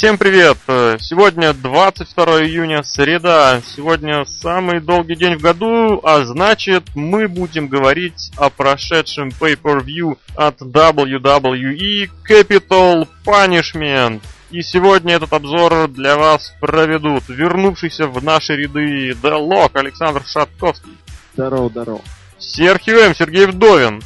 [0.00, 0.56] Всем привет!
[0.66, 3.60] Сегодня 22 июня, среда.
[3.76, 10.62] Сегодня самый долгий день в году, а значит мы будем говорить о прошедшем Pay-Per-View от
[10.62, 14.22] WWE Capital Punishment.
[14.50, 20.96] И сегодня этот обзор для вас проведут вернувшийся в наши ряды Делок Александр Шатковский.
[21.34, 22.00] Здорово, здорово.
[22.38, 23.14] Серхио М.
[23.14, 24.00] Сергей Вдовин.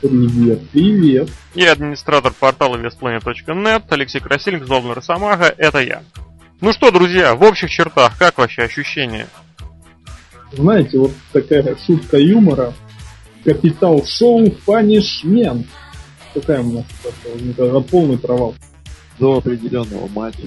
[0.00, 1.28] Привет, привет.
[1.54, 6.02] И администратор портала investplanet.net Алексей Красильник, Злобный Росомаха, это я.
[6.62, 9.26] Ну что, друзья, в общих чертах, как вообще ощущения?
[10.52, 12.72] Знаете, вот такая шутка юмора.
[13.44, 15.66] Капитал шоу Панишмент.
[16.32, 18.54] Какая у нас это полный провал.
[19.18, 20.46] До определенного матча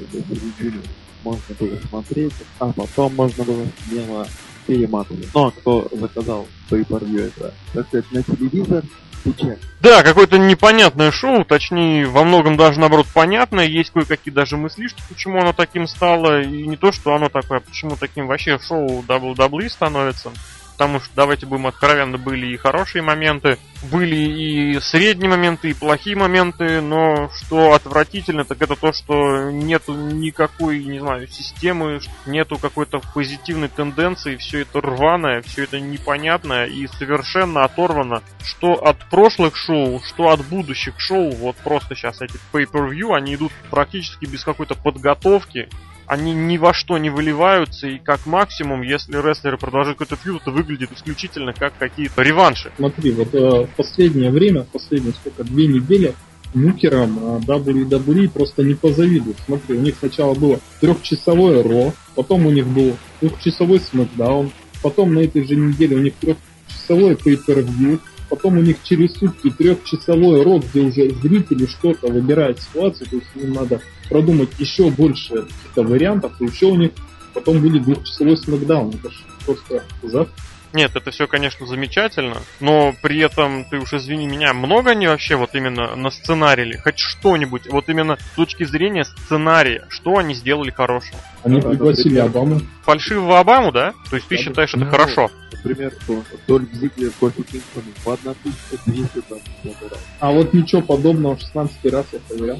[1.24, 4.28] можно было смотреть, а потом можно было смело
[4.66, 5.28] перематывать.
[5.34, 8.84] Но кто заказал per это, так сказать, на телевизор,
[9.24, 9.58] печаль.
[9.82, 13.66] Да, какое-то непонятное шоу, точнее, во многом даже наоборот понятное.
[13.66, 16.42] Есть кое-какие даже мыслишки, почему оно таким стало.
[16.42, 20.32] И не то, что оно такое, а почему таким вообще шоу WWE становится
[20.74, 23.58] потому что, давайте будем откровенны, были и хорошие моменты,
[23.92, 29.94] были и средние моменты, и плохие моменты, но что отвратительно, так это то, что нету
[29.94, 36.88] никакой, не знаю, системы, нету какой-то позитивной тенденции, все это рваное, все это непонятное и
[36.88, 43.16] совершенно оторвано, что от прошлых шоу, что от будущих шоу, вот просто сейчас эти pay-per-view,
[43.16, 45.70] они идут практически без какой-то подготовки,
[46.08, 50.52] они ни во что не выливаются, и как максимум, если рестлеры продолжают какой-то фьюд, это
[50.52, 52.72] выглядит исключительно как какие-то реванши.
[52.78, 56.14] Смотри, вот э, в последнее время, последние сколько, две недели,
[56.54, 59.38] нукерам э, WWE просто не позавидуют.
[59.46, 64.52] Смотри, у них сначала было трехчасовое Ро, потом у них был трехчасовой Смакдаун,
[64.82, 68.00] потом на этой же неделе у них трехчасовое Pay-Per-View,
[68.30, 73.28] потом у них через сутки трехчасовой рок, где уже зрители что-то выбирают ситуацию, то есть
[73.36, 76.92] им надо продумать еще больше каких-то вариантов, и еще у них
[77.34, 78.94] потом будет двухчасовой смакдаун.
[78.94, 80.36] Это же просто завтра.
[80.74, 85.36] Нет, это все, конечно, замечательно, но при этом, ты уж извини меня, много они вообще
[85.36, 90.72] вот именно на сценарии, хоть что-нибудь, вот именно с точки зрения сценария, что они сделали
[90.72, 91.20] хорошего?
[91.44, 92.62] Они пригласили Обаму.
[92.84, 93.94] Фальшивого Обаму, да?
[94.10, 95.30] То есть ты да, считаешь, это хорошо?
[95.52, 100.00] Например, что Дольф Зиглер, Кофи Кингстон в 1225 раз.
[100.20, 102.60] А вот ничего подобного в 16 раз я проверял.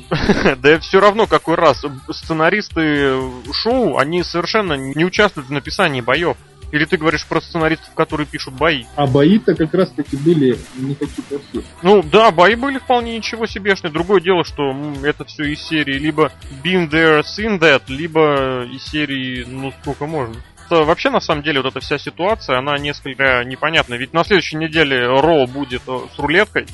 [0.58, 1.84] Да все равно какой раз.
[2.10, 3.20] Сценаристы
[3.52, 6.38] шоу, они совершенно не участвуют в написании боев.
[6.74, 8.86] Или ты говоришь про сценаристов, которые пишут бои?
[8.96, 11.64] А бои-то как раз таки были не такие плохие.
[11.84, 13.94] Ну да, бои были вполне ничего себешные.
[13.94, 16.32] Другое дело, что это все из серии либо
[16.64, 20.36] Been There, Seen That, либо из серии ну сколько можно.
[20.66, 23.94] Это вообще, на самом деле, вот эта вся ситуация, она несколько непонятна.
[23.94, 26.66] Ведь на следующей неделе Роу будет э, с рулеткой,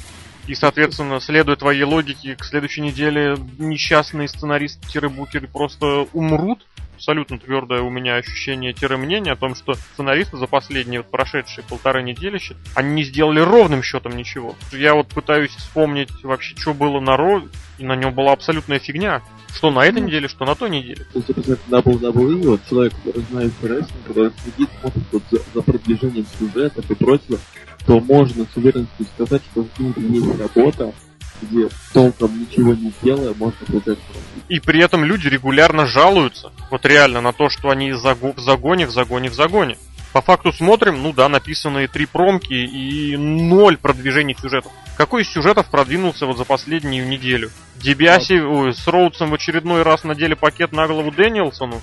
[0.47, 6.65] и, соответственно, следуя твоей логике, к следующей неделе несчастные сценаристы-букеры просто умрут,
[6.99, 12.39] абсолютно твердое у меня ощущение-мнение о том, что сценаристы за последние вот прошедшие полторы недели,
[12.75, 14.55] они не сделали ровным счетом ничего.
[14.73, 17.41] Я вот пытаюсь вспомнить вообще, что было на Ро,
[17.77, 19.21] и на нем была абсолютная фигня.
[19.53, 21.05] Что на этой неделе, что на той неделе.
[21.13, 26.25] Если посмотреть WWE, вот человек, который знает рестлинг, который следит, смотрит вот за, за продвижением
[26.38, 27.39] сюжетов и прочего,
[27.88, 30.93] то можно с уверенностью сказать, что в мире есть работа,
[31.41, 34.00] где толком ничего не делая, можно получать
[34.47, 38.91] И при этом люди регулярно жалуются, вот реально, на то, что они в загоне, в
[38.91, 39.77] загоне, в загоне.
[40.11, 44.72] По факту смотрим, ну да, написанные три промки и ноль продвижений сюжетов.
[44.97, 47.51] Какой из сюжетов продвинулся вот за последнюю неделю?
[47.75, 51.79] Дебиаси ой, с Роудсом в очередной раз надели пакет на голову Дэниелсону?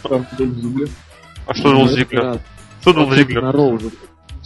[1.46, 2.40] А что был Зиглер?
[2.80, 3.42] Что был Зиглер?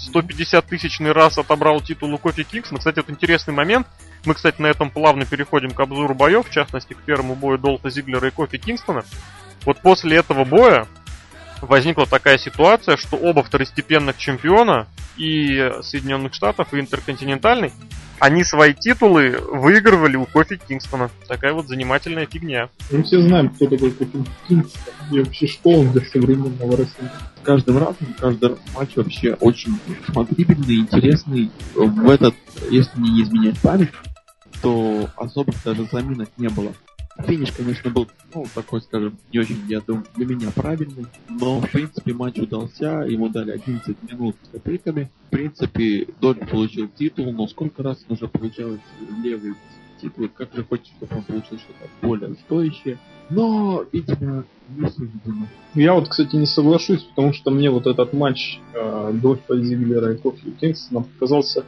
[0.00, 2.78] 150 тысячный раз отобрал титул у Кофи Кингсона.
[2.78, 3.86] Кстати, это интересный момент.
[4.24, 7.90] Мы, кстати, на этом плавно переходим к обзору боев, в частности, к первому бою Долта
[7.90, 9.04] Зиглера и Кофи Кингстона.
[9.64, 10.86] Вот после этого боя
[11.60, 17.72] возникла такая ситуация, что оба второстепенных чемпиона и Соединенных Штатов, и Интерконтинентальный,
[18.20, 21.10] они свои титулы выигрывали у Кофи Кингстона.
[21.26, 22.68] Такая вот занимательная фигня.
[22.90, 24.82] Мы все знаем, кто такой Кофи Кингстон.
[25.10, 27.12] И вообще школа для современного рестлинга.
[27.42, 31.50] Каждым разом, каждый матч вообще очень смотрибельный, интересный.
[31.74, 32.34] В этот,
[32.70, 33.90] если мне не изменять память,
[34.60, 36.72] то особых даже заминок не было.
[37.26, 41.70] Финиш, конечно, был, ну, такой, скажем, не очень, я думаю, для меня правильный, но, в
[41.70, 45.10] принципе, матч удался, ему дали 11 минут с копейками.
[45.28, 48.78] В принципе, Дольф получил титул, но сколько раз он уже получал
[49.22, 49.54] левый
[50.00, 52.98] титул, как же хочется, чтобы он получил что-то более стоящее.
[53.28, 54.44] Но, видимо,
[54.76, 55.46] не суждено.
[55.74, 60.16] Я вот, кстати, не соглашусь, потому что мне вот этот матч э, Дольфа Зиглера и
[60.16, 61.64] Кофи Кингстона показался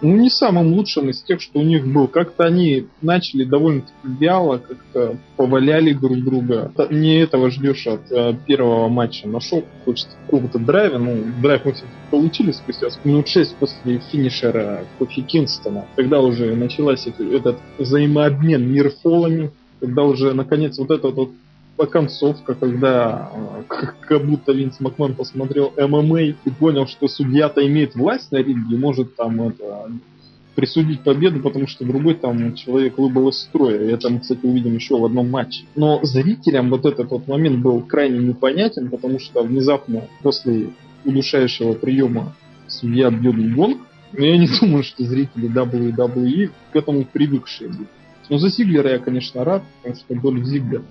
[0.00, 2.08] ну, не самым лучшим из тех, что у них был.
[2.08, 6.72] Как-то они начали довольно-таки вяло, как-то поваляли друг друга.
[6.90, 9.28] Не этого ждешь от э, первого матча.
[9.28, 10.98] Нашел, хочется какого-то драйва.
[10.98, 15.86] Ну, драйв мы все получили спустя минут шесть после финишера Кофи Кингстона.
[15.96, 19.50] Когда уже началась этот взаимообмен мирфолами,
[19.80, 21.30] когда уже наконец вот это вот
[21.76, 23.62] концовка, когда э,
[24.00, 29.16] как будто Винс Макман посмотрел ММА и понял, что судья-то имеет власть на ринге, может
[29.16, 29.90] там это
[30.54, 33.82] присудить победу, потому что другой там человек выбыл из строя.
[33.82, 35.64] И это мы, кстати, увидим еще в одном матче.
[35.74, 40.70] Но зрителям вот этот вот момент был крайне непонятен, потому что внезапно после
[41.04, 42.36] удушающего приема
[42.68, 43.78] судья бьет в гонг.
[44.12, 47.88] Но я не думаю, что зрители WWE к этому привыкшие будут.
[48.30, 50.82] Но за Зиглера я, конечно, рад, потому что Дольф Зиглер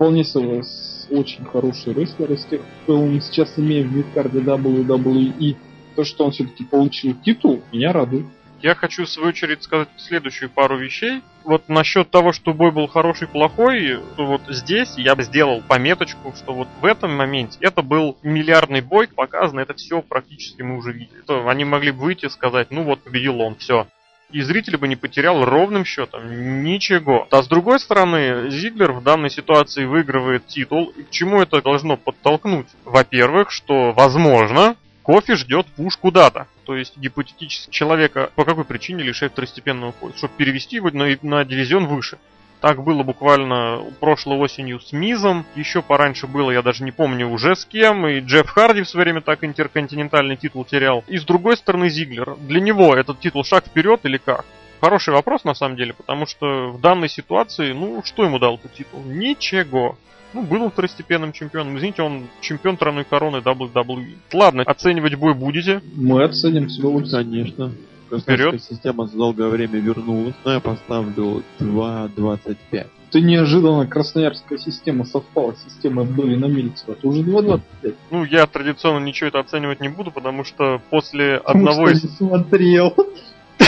[0.00, 0.62] вполне себе
[1.10, 5.56] очень хороший рестлер из тех, кто он сейчас имеет в мидкарде WWE.
[5.94, 8.24] То, что он все-таки получил титул, меня радует.
[8.62, 11.20] Я хочу, в свою очередь, сказать следующую пару вещей.
[11.44, 16.54] Вот насчет того, что бой был хороший, плохой, вот здесь я бы сделал пометочку, что
[16.54, 21.20] вот в этом моменте это был миллиардный бой, показано, это все практически мы уже видели.
[21.26, 23.86] То они могли бы выйти и сказать, ну вот победил он, все
[24.32, 27.26] и зритель бы не потерял ровным счетом ничего.
[27.30, 30.92] А с другой стороны, Зиглер в данной ситуации выигрывает титул.
[30.96, 32.68] И к чему это должно подтолкнуть?
[32.84, 36.46] Во-первых, что, возможно, Кофе ждет пуш куда-то.
[36.64, 41.44] То есть гипотетически человека по какой причине лишает второстепенного пояса, чтобы перевести его на, на
[41.44, 42.18] дивизион выше.
[42.60, 47.56] Так было буквально прошлой осенью с Мизом, еще пораньше было, я даже не помню уже
[47.56, 51.02] с кем, и Джефф Харди в свое время так интерконтинентальный титул терял.
[51.08, 52.36] И с другой стороны Зиглер.
[52.36, 54.44] Для него этот титул шаг вперед или как?
[54.80, 58.74] Хороший вопрос на самом деле, потому что в данной ситуации, ну, что ему дал этот
[58.74, 59.00] титул?
[59.04, 59.96] Ничего.
[60.32, 61.76] Ну, был он второстепенным чемпионом.
[61.76, 64.16] Извините, он чемпион тройной короны WWE.
[64.32, 65.82] Ладно, оценивать бой будете?
[65.94, 66.78] Мы оценим с
[67.10, 67.72] Конечно.
[68.18, 68.62] Вперед.
[68.62, 72.86] система за долгое время вернулась, но я поставлю 2.25.
[73.10, 76.92] Ты неожиданно красноярская система совпала с системой Абдулина Мельцева.
[76.92, 77.94] Это уже 2.25.
[78.10, 82.02] Ну, я традиционно ничего это оценивать не буду, потому что после одного из...
[82.16, 82.94] смотрел.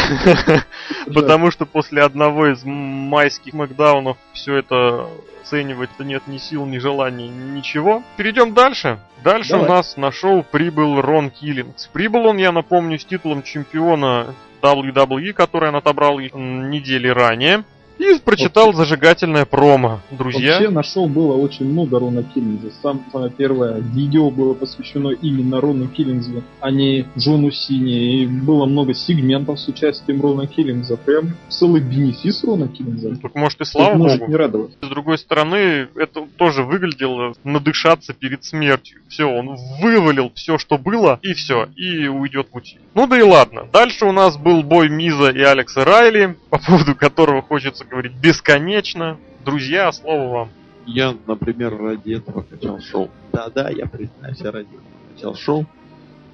[1.14, 5.08] Потому что после одного из майских макдаунов все это
[5.42, 8.02] оценивать-то нет ни сил, ни желаний, ничего.
[8.16, 8.98] Перейдем дальше.
[9.22, 9.66] Дальше Давай.
[9.66, 11.88] у нас на шоу прибыл Рон Киллингс.
[11.92, 17.64] Прибыл он, я напомню, с титулом чемпиона WWE, который он отобрал недели ранее.
[18.02, 18.78] И прочитал Вообще...
[18.78, 20.54] зажигательное промо, друзья.
[20.54, 22.70] Вообще на шоу было очень много Рона Киллинза.
[22.82, 28.22] Самое первое видео было посвящено именно Рону Киллинзу, а не Джону Сине.
[28.22, 30.96] И было много сегментов с участием Рона Киллинза.
[30.96, 33.16] Прям целый бенефис Рона Киллинза.
[33.22, 34.32] Так может и слава может богу.
[34.32, 34.72] не радовать.
[34.80, 39.00] С другой стороны, это тоже выглядело надышаться перед смертью.
[39.08, 42.80] Все, он вывалил все, что было, и все, и уйдет в утиль.
[42.94, 43.68] Ну да и ладно.
[43.72, 49.16] Дальше у нас был бой Миза и Алекса Райли, по поводу которого хочется говорить бесконечно.
[49.42, 50.50] Друзья, слово вам.
[50.84, 53.08] Я, например, ради этого качал шоу.
[53.32, 55.66] Да-да, я признаюсь, я ради этого качал шоу.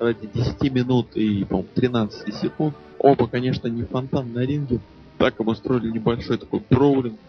[0.01, 2.75] Ради 10 минут и, по-моему, 13 секунд.
[2.99, 4.81] Оба, конечно, не фонтан на ринге.
[5.19, 7.21] Так им устроили небольшой такой броулинг.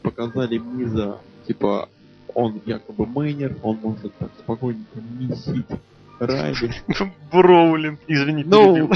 [0.00, 1.90] Показали Миза, типа,
[2.34, 5.66] он якобы мейнер, он может так спокойненько месить
[6.18, 6.72] Райли.
[7.30, 8.88] Броулинг, извини, Ну,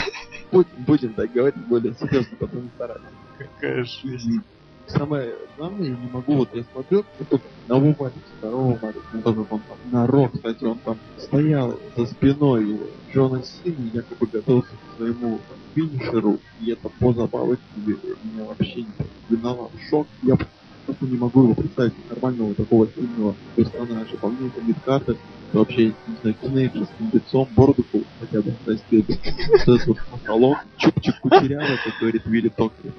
[0.87, 3.04] будем так говорить более серьезно, потом стараться.
[3.44, 4.42] Какая жизнь
[4.87, 9.46] самое главное, я не могу, вот я смотрю, вот на Вумаре, второго Маре, ну, он
[9.46, 12.80] там, на Рок, кстати, он там стоял за спиной
[13.12, 18.92] Джона Сини, якобы готовился к своему там, финишеру, и это поза бабочки меня вообще не
[19.28, 19.70] виноват.
[19.88, 20.37] Шок, я
[20.86, 24.16] просто не могу его представить нормального такого сильного персонажа.
[24.20, 25.16] По мне это Мидкартер,
[25.52, 27.84] вообще, не знаю, тинейджерским лицом, бороду
[28.20, 29.06] хотя бы растет.
[29.08, 32.92] Вот этот вот салон, чупчик кучерявый, как говорит Вилли Токли.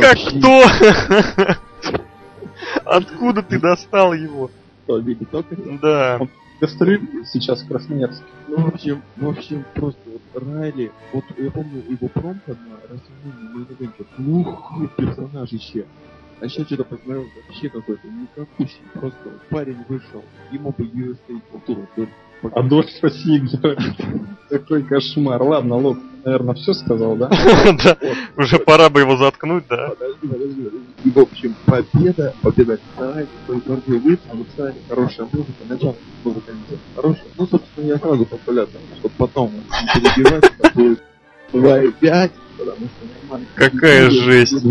[0.00, 0.64] Как кто?
[2.84, 4.50] Откуда ты достал его?
[4.84, 5.78] Что, Вилли Токли?
[5.80, 6.20] Да.
[6.60, 7.00] Гастроль
[7.32, 8.24] сейчас в Красноярске.
[8.48, 13.48] Ну, в общем, в общем, просто вот Райли, вот я помню его промка на Расселмане
[13.54, 15.86] на ивенте, плохой персонажище.
[16.40, 18.80] А сейчас что-то посмотрел, вообще какой-то никакущий.
[18.94, 21.88] Просто парень вышел, ему бы USA культуру
[22.52, 23.76] Адольфа Сиглера.
[24.48, 25.42] Какой кошмар.
[25.42, 27.28] Ладно, Лок, наверное, все сказал, да?
[27.84, 27.96] Да,
[28.36, 29.88] уже пора бы его заткнуть, да?
[29.88, 30.70] Подожди, подожди.
[31.04, 36.52] И, в общем, победа, победа твой твердый выпуск, Александр, хорошая музыка, начало музыка
[36.94, 37.26] хорошая.
[37.36, 38.68] Ну, собственно, я сразу поставляю,
[38.98, 41.02] чтобы потом не перебивать, будет
[41.52, 42.30] 2,5,
[43.54, 44.62] Какая жесть.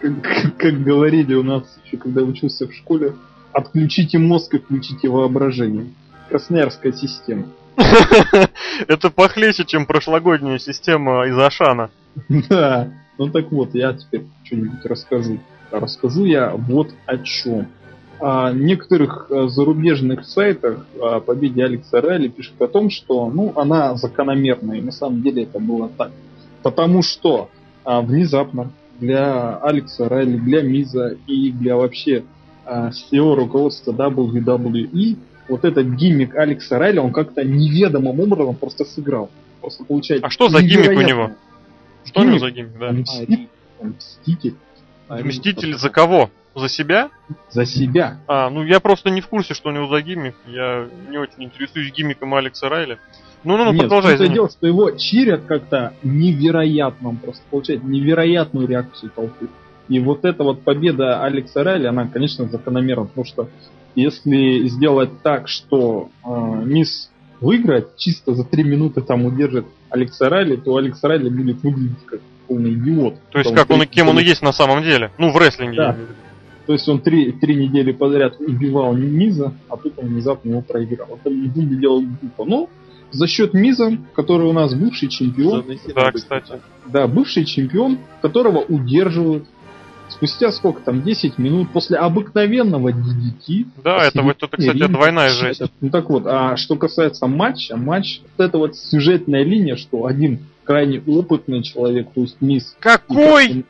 [0.00, 3.14] Как, как говорили у нас еще, когда учился в школе,
[3.52, 5.86] отключите мозг и включите воображение.
[6.28, 7.46] Красноярская система.
[8.88, 11.90] Это похлеще, чем прошлогодняя система из Ашана.
[12.48, 12.92] Да.
[13.18, 15.40] Ну так вот, я теперь что-нибудь расскажу.
[15.70, 17.68] Расскажу я вот о чем.
[18.18, 23.94] О некоторых э, зарубежных сайтах о победе Алекса Райли пишут о том, что ну, она
[23.94, 26.10] закономерная, и на самом деле это было так.
[26.62, 27.50] Потому что
[27.84, 32.24] а, внезапно для Алекса Райли, для Миза и для вообще
[32.64, 35.16] а, всего руководства WWE
[35.48, 39.30] вот этот гиммик Алекса Райли, он как-то неведомым образом просто сыграл.
[39.60, 40.26] Просто получается.
[40.26, 41.30] А что за гиммик у него?
[42.04, 42.92] Что у него за гиммик, да?
[42.92, 43.48] Мститель.
[43.80, 44.54] Мститель.
[45.08, 46.30] Мститель за кого?
[46.54, 47.10] За себя?
[47.50, 48.20] За себя.
[48.26, 50.34] А, ну я просто не в курсе, что у него за гиммик.
[50.46, 52.98] Я не очень интересуюсь гиммиком Алекса Райли.
[53.42, 54.14] Ну, ну, ну, Нет, продолжай.
[54.14, 59.48] это дело, что его чирят как-то невероятно, он просто получает невероятную реакцию толпы.
[59.88, 63.48] И вот эта вот победа Алекса Райли, она, конечно, закономерна, потому что
[63.94, 70.56] если сделать так, что э, мисс выиграет, чисто за три минуты там удержит Алекса Райли,
[70.56, 73.14] то Алекс Райли будет выглядеть как полный идиот.
[73.30, 75.10] То есть, как он и кем он и есть на самом деле.
[75.18, 75.76] Ну, в рестлинге.
[75.76, 75.96] Да.
[76.66, 81.18] То есть он три, три недели подряд убивал Миза, а тут он внезапно его проиграл.
[81.20, 82.44] Это выглядело глупо.
[82.44, 82.68] Но
[83.12, 85.64] за счет Миза, который у нас бывший чемпион,
[85.94, 86.60] Да, кстати.
[86.86, 89.44] да, бывший чемпион, которого удерживают
[90.08, 93.66] спустя сколько там, 10 минут после обыкновенного DDT.
[93.82, 94.92] Да, это, вот, это, кстати, Ринг.
[94.92, 95.62] двойная жесть.
[95.80, 100.40] Ну так вот, а что касается матча, матч, вот эта вот сюжетная линия, что один
[100.64, 102.76] крайне опытный человек, то есть Мисс...
[102.80, 103.64] Какой?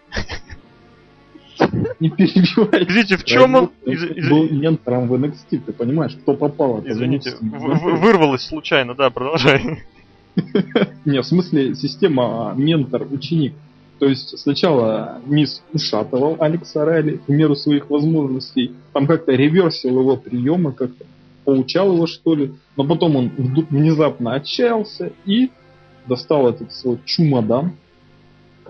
[2.00, 2.84] Не перебивай.
[2.84, 3.70] Извините, в чем он?
[3.84, 9.84] Был ментором в NXT, ты понимаешь, кто попал Извините, вырвалось случайно, да, продолжай.
[11.04, 13.54] Не, в смысле система а, ментор-ученик.
[13.98, 18.72] То есть сначала Мисс ушатывал Алекса Райли в меру своих возможностей.
[18.92, 21.04] Там как-то реверсил его приемы, как-то
[21.44, 22.52] поучал его что ли.
[22.76, 25.50] Но потом он внезапно отчаялся и
[26.06, 27.72] достал этот свой чумодан.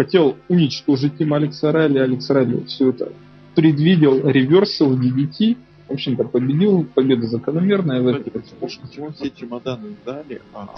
[0.00, 1.98] Хотел уничтожить им Алекса Райли.
[1.98, 3.12] Алекс Райли все это
[3.54, 5.58] предвидел, реверсил DDT.
[5.88, 6.84] В общем-то, победил.
[6.94, 8.00] Победа закономерная.
[8.00, 10.68] в этой Почему почему все чемоданы сдали, а?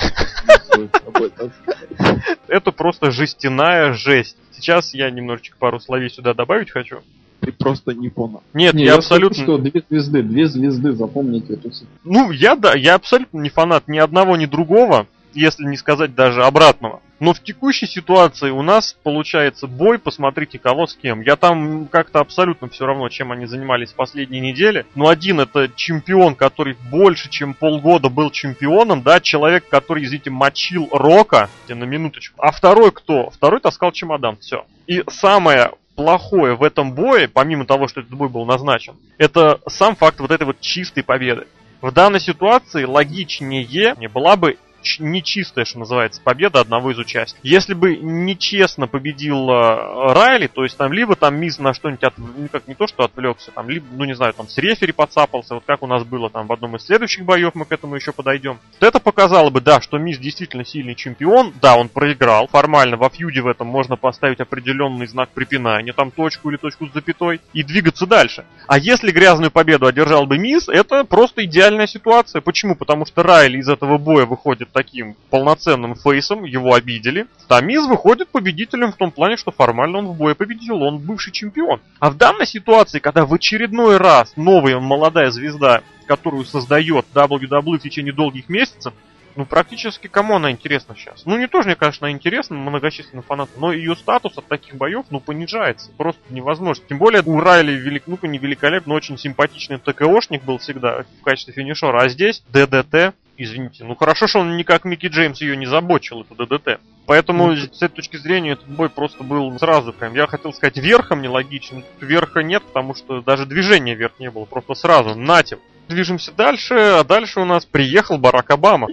[2.48, 4.36] Это просто жестяная жесть.
[4.50, 6.98] Сейчас я немножечко пару словей сюда добавить хочу.
[7.38, 8.42] Ты просто не понял.
[8.54, 9.36] Нет, Не, я, я абсолютно...
[9.36, 11.94] скажу, что две звезды, две звезды, запомните эту цифру.
[12.02, 16.44] Ну, я да, я абсолютно не фанат ни одного, ни другого, если не сказать даже
[16.44, 17.00] обратного.
[17.20, 21.20] Но в текущей ситуации у нас получается бой, посмотрите кого с кем.
[21.20, 24.86] Я там как-то абсолютно все равно, чем они занимались последние недели.
[24.96, 30.88] Но один это чемпион, который больше, чем полгода был чемпионом, да, человек, который, извините, мочил
[30.90, 32.42] Рока, на минуточку.
[32.42, 33.30] А второй кто?
[33.30, 34.66] Второй таскал чемодан, все.
[34.88, 39.94] И самое плохое в этом бое, помимо того, что этот бой был назначен, это сам
[39.94, 41.46] факт вот этой вот чистой победы.
[41.80, 44.56] В данной ситуации логичнее не была бы
[44.98, 47.44] нечистая, что называется, победа одного из участников.
[47.44, 52.18] Если бы нечестно победил э, Райли, то есть там либо там Миз на что-нибудь, от,
[52.18, 55.54] ну как не то, что отвлекся, там, либо, ну не знаю, там с рефери подцапался,
[55.54, 58.12] вот как у нас было там в одном из следующих боев, мы к этому еще
[58.12, 58.58] подойдем.
[58.78, 63.08] То это показало бы, да, что Миз действительно сильный чемпион, да, он проиграл, формально во
[63.08, 67.62] фьюде в этом можно поставить определенный знак препинания, там точку или точку с запятой, и
[67.62, 68.44] двигаться дальше.
[68.66, 72.40] А если грязную победу одержал бы Миз, это просто идеальная ситуация.
[72.40, 72.74] Почему?
[72.74, 77.26] Потому что Райли из этого боя выходит таким полноценным фейсом, его обидели.
[77.48, 81.32] А Миз выходит победителем в том плане, что формально он в бое победил, он бывший
[81.32, 81.80] чемпион.
[81.98, 87.82] А в данной ситуации, когда в очередной раз новая молодая звезда, которую создает WWE в
[87.82, 88.92] течение долгих месяцев,
[89.34, 91.24] ну, практически кому она интересна сейчас?
[91.24, 95.20] Ну, не тоже, мне, конечно, интересна многочисленным фанатам, но ее статус от таких боев, ну,
[95.20, 95.90] понижается.
[95.96, 96.84] Просто невозможно.
[96.88, 101.24] Тем более, у Райли, велик, ну, не великолепный, но очень симпатичный ТКОшник был всегда в
[101.24, 102.02] качестве финишера.
[102.02, 106.34] А здесь ДДТ, извините, ну, хорошо, что он никак Микки Джеймс ее не забочил, эту
[106.34, 106.80] ДДТ.
[107.06, 110.76] Поэтому, Ну, с этой точки зрения, этот бой просто был сразу прям, я хотел сказать,
[110.76, 111.84] верхом нелогичным.
[112.00, 115.58] Верха нет, потому что даже движения вверх не было, просто сразу, нате.
[115.88, 118.88] Движемся дальше, а дальше у нас приехал Барак Обама.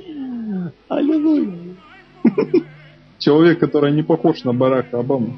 [0.87, 1.75] Аллилуйя.
[3.19, 5.37] Человек, который не похож на Барака Обаму.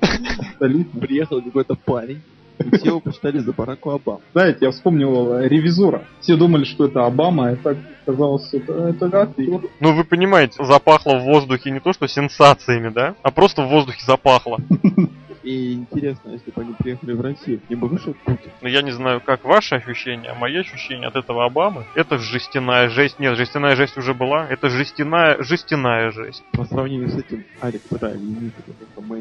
[0.60, 2.22] Приехал какой-то парень,
[2.62, 4.22] и все его посчитали за Бараку Обаму.
[4.34, 6.03] Знаете, я вспомнил ревизора.
[6.20, 9.62] Все думали, что это Обама, а так казалось, это, это актер.
[9.80, 13.15] Ну, вы понимаете, запахло в воздухе не то, что сенсациями, да?
[13.22, 14.58] А просто в воздухе запахло.
[15.44, 18.52] И интересно, если бы они приехали в Россию, ним бы вышел Путин.
[18.62, 22.90] Но я не знаю, как ваши ощущения, а мои ощущения от этого Обамы, это жестяная
[22.90, 23.20] жесть.
[23.20, 24.48] Нет, жестяная жесть уже была.
[24.48, 26.44] Это жестяная, жестяная жесть.
[26.52, 28.52] По сравнению с этим, не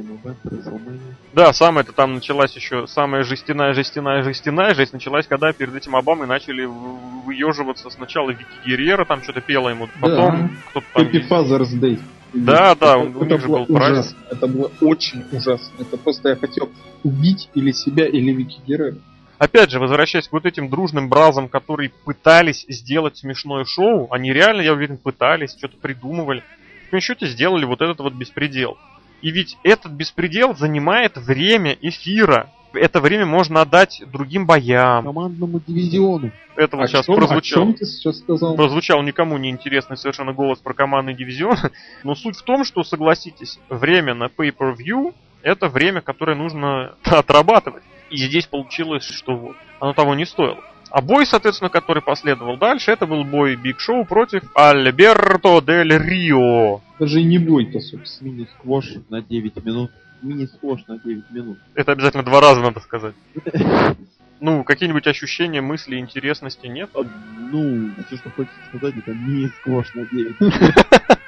[0.00, 1.14] ивент WrestleMania.
[1.32, 5.96] Да, самое это там началась еще самая жестяная, жестяная, жестяная жесть началась, когда перед этим
[5.96, 11.78] Обамой начали выеживаться сначала Вики Герьера, там что-то пела ему, потом кто-то там Happy Father's
[11.80, 11.98] Day.
[12.32, 14.18] Да, да, это, у это них же был ужасно.
[14.30, 15.72] Это было очень ужасно.
[15.78, 16.70] Это просто я хотел
[17.02, 18.96] убить или себя, или Вики Геррера.
[19.38, 24.60] Опять же, возвращаясь к вот этим дружным бразам, которые пытались сделать смешное шоу, они реально,
[24.60, 26.44] я уверен, пытались, что-то придумывали.
[26.86, 28.76] В конечном счете сделали вот этот вот беспредел.
[29.22, 32.50] И ведь этот беспредел занимает время эфира.
[32.72, 35.04] Это время можно отдать другим боям.
[35.04, 36.30] Командному дивизиону.
[36.56, 37.62] Это вот О сейчас чем- прозвучало.
[37.62, 38.54] О чем ты сейчас сказал?
[38.54, 41.56] Прозвучал никому не интересный совершенно голос про командный дивизион.
[42.04, 47.82] Но суть в том, что, согласитесь, время на pay-per-view это время, которое нужно отрабатывать.
[48.10, 50.58] И здесь получилось, что вот, оно того не стоило.
[50.90, 56.80] А бой, соответственно, который последовал дальше, это был бой Биг Шоу против Альберто Дель Рио.
[56.98, 58.30] Даже и не бой-то, собственно.
[58.30, 59.92] Мини-сквош на 9 минут.
[60.22, 61.58] Мини-сквош на 9 минут.
[61.74, 63.14] Это обязательно два раза надо сказать.
[64.42, 66.88] Ну, какие-нибудь ощущения, мысли, интересности нет?
[66.94, 70.36] Ну, все, что хочется сказать, это мини-сквош на 9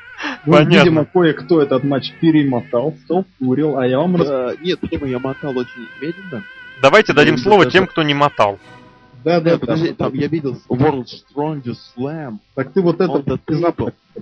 [0.44, 0.78] Ну, Понятно.
[0.78, 4.16] видимо, кое-кто этот матч перемотал, столкурил, а я вам.
[4.20, 6.42] Э, Нет, почему я мотал очень медленно?
[6.80, 8.58] Давайте дадим слово тем, кто не мотал.
[9.24, 12.38] Да, да, Да, подожди, там я видел World Strongest Slam.
[12.54, 13.40] Так ты вот это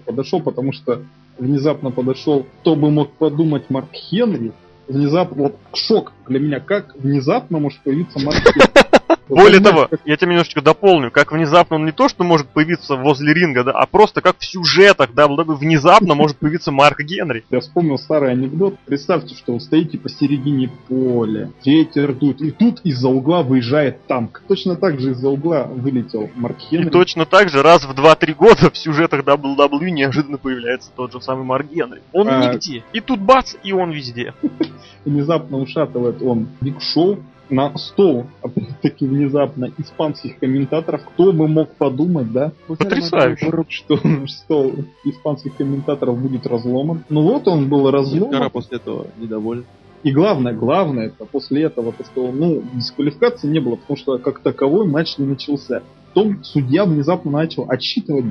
[0.04, 1.02] подошел, потому что
[1.40, 4.52] внезапно подошел, кто бы мог подумать Марк Хенри.
[4.88, 8.99] Внезапно, вот шок для меня, как внезапно может появиться Марк Хенри.
[9.28, 12.96] Вот Более того, я тебя немножечко дополню, как внезапно он не то, что может появиться
[12.96, 17.44] возле ринга, да, а просто как в сюжетах, да, внезапно может появиться Марк Генри.
[17.50, 18.76] Я вспомнил старый анекдот.
[18.86, 24.42] Представьте, что вы стоите посередине поля, ветер дует, и тут из-за угла выезжает танк.
[24.48, 26.90] Точно так же из-за угла вылетел Марк И Хенри.
[26.90, 31.44] точно так же раз в 2-3 года в сюжетах WWE неожиданно появляется тот же самый
[31.44, 32.02] Марк Генри.
[32.12, 32.52] Он А.
[32.52, 32.82] нигде.
[32.92, 34.34] И тут бац, и он везде.
[35.04, 41.02] Внезапно ушатывает он Биг Шоу на стол, опять-таки внезапно, испанских комментаторов.
[41.14, 43.50] Кто бы мог подумать, да, Потрясающе.
[43.68, 44.72] что стол
[45.04, 47.04] испанских комментаторов будет разломан.
[47.08, 48.30] Ну вот он был разломан.
[48.30, 49.64] Гара после этого недоволен.
[50.02, 54.40] И главное, главное, это после этого, то, что, ну, дисквалификации не было, потому что как
[54.40, 55.82] таковой матч не начался.
[56.14, 58.24] Потом судья внезапно начал отсчитывать.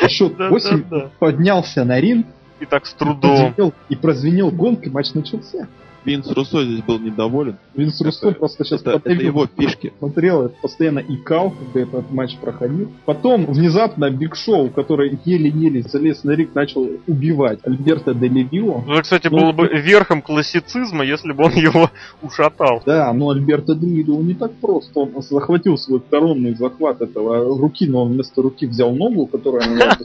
[0.00, 1.10] А счет 8 Да-да-да.
[1.18, 2.26] поднялся на ринг,
[2.60, 3.52] И так с трудом.
[3.88, 5.66] и прозвенел гонг, и матч начался.
[6.08, 7.58] Винс Руссо здесь был недоволен.
[7.74, 9.92] Винс Руссо просто сейчас Это, это его фишки.
[9.98, 12.90] смотрел, это постоянно икал, когда этот матч проходил.
[13.04, 18.84] Потом внезапно Биг Шоу, который еле-еле залез на ринг, начал убивать Альберто Дель Рио.
[18.88, 21.90] Это, кстати, Ну, было бы верхом классицизма, если бы он его
[22.22, 22.82] ушатал.
[22.86, 25.00] Да, но Альберто Дель Рио не так просто.
[25.00, 29.68] Он захватил свой коронный захват этого руки, но он вместо руки взял ногу, которая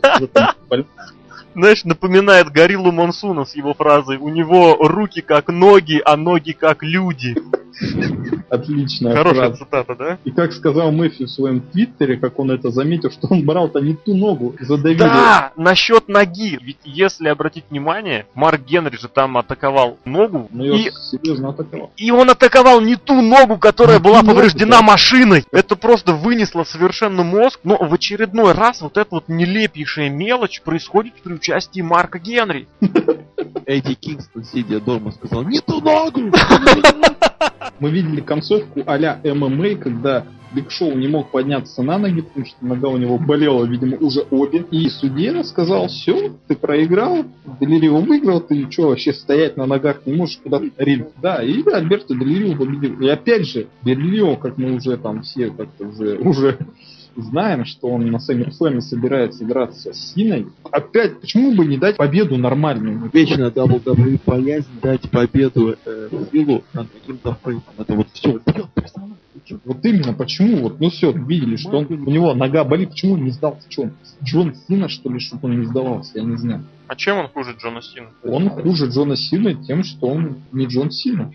[1.55, 6.81] Знаешь, напоминает Гориллу Монсуна с его фразой «У него руки как ноги, а ноги как
[6.81, 7.35] люди».
[8.49, 9.57] Отличная Хорошая фраза.
[9.65, 10.17] цитата, да?
[10.23, 13.95] И как сказал Мэффи в своем твиттере, как он это заметил, что он брал-то не
[13.95, 14.99] ту ногу, задавили.
[14.99, 16.59] Да, насчет ноги.
[16.61, 21.91] Ведь если обратить внимание, Марк Генри же там атаковал ногу, Ну, и, серьезно атаковал.
[21.97, 24.81] и он атаковал не ту ногу, которая Не была ногу, повреждена да.
[24.83, 25.45] машиной.
[25.51, 27.59] Это просто вынесло совершенно мозг.
[27.63, 32.67] Но в очередной раз вот эта вот нелепейшая мелочь происходит при участии Марка Генри.
[33.65, 36.21] Эдди Кингстон, сидя дома, сказал «Не ту ногу!»
[37.79, 42.65] Мы видели концовку а-ля ММА, когда Биг Шоу не мог подняться на ноги, потому что
[42.65, 44.65] нога у него болела, видимо, уже обе.
[44.71, 47.25] И судья сказал, все, ты проиграл,
[47.59, 51.09] Делирио выиграл, ты что, вообще стоять на ногах не можешь, куда ринг.
[51.21, 52.99] Да, и Альберто Делирио победил.
[52.99, 56.59] И опять же, Делирио, как мы уже там все как-то уже, уже
[57.15, 60.47] знаем, что он на SummerSlam собирается драться с Синой.
[60.71, 63.09] Опять, почему бы не дать победу нормальную?
[63.13, 67.63] Вечно WWE боязнь дать победу э, Филу над каким-то фейсом.
[67.77, 68.39] Это вот все.
[68.73, 69.17] Персонаж.
[69.65, 70.61] Вот именно, почему?
[70.61, 73.67] Вот, ну все, видели, что он, у него нога болит, почему он не сдался?
[73.77, 73.91] Он?
[74.23, 76.11] Джон Сина, что ли, чтобы он не сдавался?
[76.15, 76.63] Я не знаю.
[76.87, 78.07] А чем он хуже Джона Сина?
[78.23, 81.33] Он хуже Джона Сина тем, что он не Джон Сина.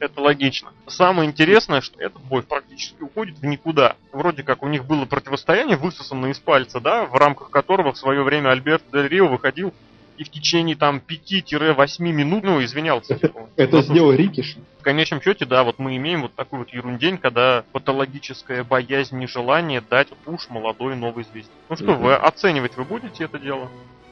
[0.00, 0.70] Это логично.
[0.86, 3.96] Самое интересное, что этот бой практически уходит в никуда.
[4.12, 8.22] Вроде как у них было противостояние, высосанное из пальца, да, в рамках которого в свое
[8.22, 9.72] время Альберт Дель Рио выходил
[10.16, 13.16] и в течение там 5-8 минут, ну, извинялся.
[13.16, 14.56] типа, Это за- сделал Рикиш.
[14.80, 19.80] В конечном счете, да, вот мы имеем вот такую вот ерундень, когда патологическая боязнь, нежелание
[19.80, 21.50] дать пуш молодой новой звезде.
[21.68, 23.68] Ну что, вы оценивать вы будете это дело?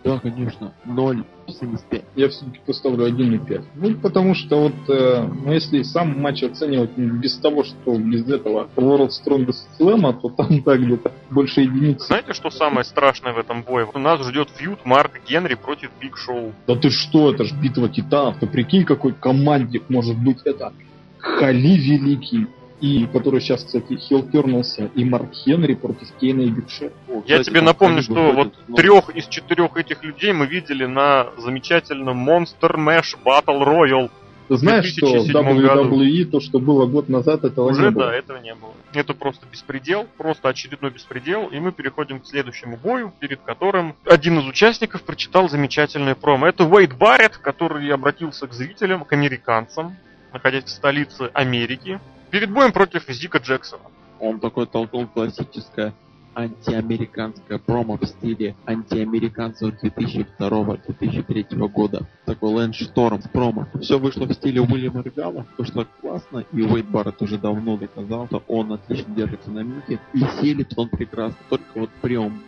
[0.07, 0.73] Да, конечно.
[0.87, 2.05] 0,75.
[2.15, 3.65] Я все-таки поставлю 1,5.
[3.75, 8.69] Ну, потому что вот, э, ну, если сам матч оценивать без того, что без этого
[8.77, 12.07] World Strongest Slam, то там, да, где-то больше единицы.
[12.07, 13.87] Знаете, что самое страшное в этом бое?
[13.93, 16.53] У нас ждет фьюд Марк Генри против Биг Шоу.
[16.69, 18.39] Да ты что, это ж битва титанов.
[18.39, 20.73] Ты прикинь, какой командник может быть это.
[21.19, 22.47] Хали Великий,
[22.81, 26.93] и который сейчас, кстати, хилтернулся, и Марк Хенри против Кейна и Бигше.
[27.27, 32.77] Я тебе напомню, что вот трех из четырех этих людей мы видели на замечательном Monster
[32.77, 34.11] Mash Battle Royale.
[34.49, 38.07] Ты знаешь, что WWE, то, что было год назад, этого Уже, не было?
[38.07, 38.75] да, этого не было.
[38.95, 44.39] Это просто беспредел, просто очередной беспредел, и мы переходим к следующему бою, перед которым один
[44.39, 46.47] из участников прочитал замечательное промо.
[46.47, 49.97] Это Уэйд Барретт, который обратился к зрителям, к американцам,
[50.33, 51.99] находясь в столице Америки,
[52.37, 53.85] перед боем против Зика Джексона.
[54.21, 55.95] Он такой толкнул классическое
[56.35, 62.07] антиамериканское промо в стиле антиамериканцев 2002-2003 года.
[62.27, 63.69] Такой лэндшторм промо.
[63.81, 68.43] Все вышло в стиле Уильяма Регала, вышло классно, и Уэйд Барретт уже давно доказал, что
[68.49, 72.43] он отлично держится на мике, и селит он прекрасно, только вот прием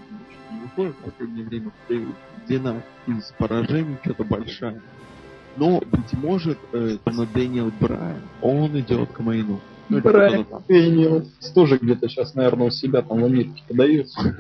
[0.53, 1.73] не выходит в последнее время,
[2.47, 4.83] длина из поражений что-то большая.
[5.57, 9.61] Но, быть может, э, на Дэниел Брайан, он идет к Мейну.
[9.89, 14.35] Ну, Брайан Дэниелс тоже где-то сейчас, наверное, у себя там в Америке подается.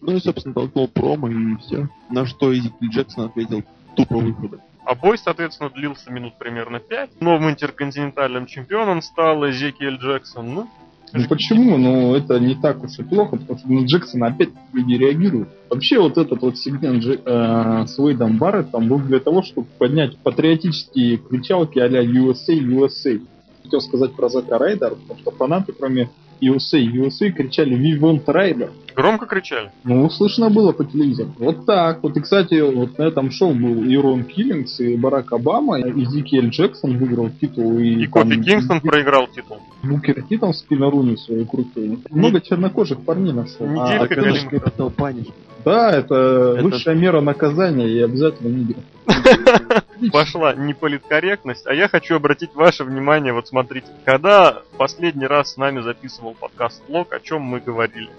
[0.00, 1.88] Ну и, собственно, толкнул промо и все.
[2.10, 3.62] На что Изикли Джексон ответил
[3.96, 4.60] тупо выхода.
[4.84, 7.20] А бой, соответственно, длился минут примерно 5.
[7.20, 10.54] Новым интерконтинентальным чемпионом стал Эзекиэль Джексон.
[10.54, 10.68] Ну,
[11.14, 11.78] ну почему?
[11.78, 15.48] Ну это не так уж и плохо, потому что на Джексона опять люди реагируют.
[15.70, 17.18] Вообще вот этот вот сегмент Дж...
[17.24, 23.24] э, с Уэйдом Барреттом был для того, чтобы поднять патриотические кричалки а-ля USA, USA.
[23.64, 26.10] Хотел сказать про Зака Райдера, потому что фанаты, кроме
[26.42, 28.70] USA, USA кричали We want Rider.
[28.94, 29.72] Громко кричали?
[29.82, 31.30] Ну, слышно было по телевизору.
[31.38, 32.02] Вот так.
[32.02, 36.04] Вот, и, кстати, вот на этом шоу был и Рон Киллингс, и Барак Обама, и
[36.04, 37.78] Зикель Джексон выиграл титул.
[37.78, 38.86] И, и Кофи Кингстон и...
[38.86, 39.58] проиграл титул.
[39.82, 42.00] Букер Ти там спинорунил свою крутую.
[42.10, 43.66] Много чернокожих парней нашел.
[43.66, 44.50] Неделька а.
[44.60, 45.26] Капитал Паниш.
[45.64, 48.76] Да, это, это высшая мера наказания и обязательно нигер.
[50.12, 55.80] Пошла неполиткорректность, а я хочу обратить ваше внимание, вот смотрите, когда последний раз с нами
[55.80, 58.10] записывал подкаст Лог, о чем мы говорили?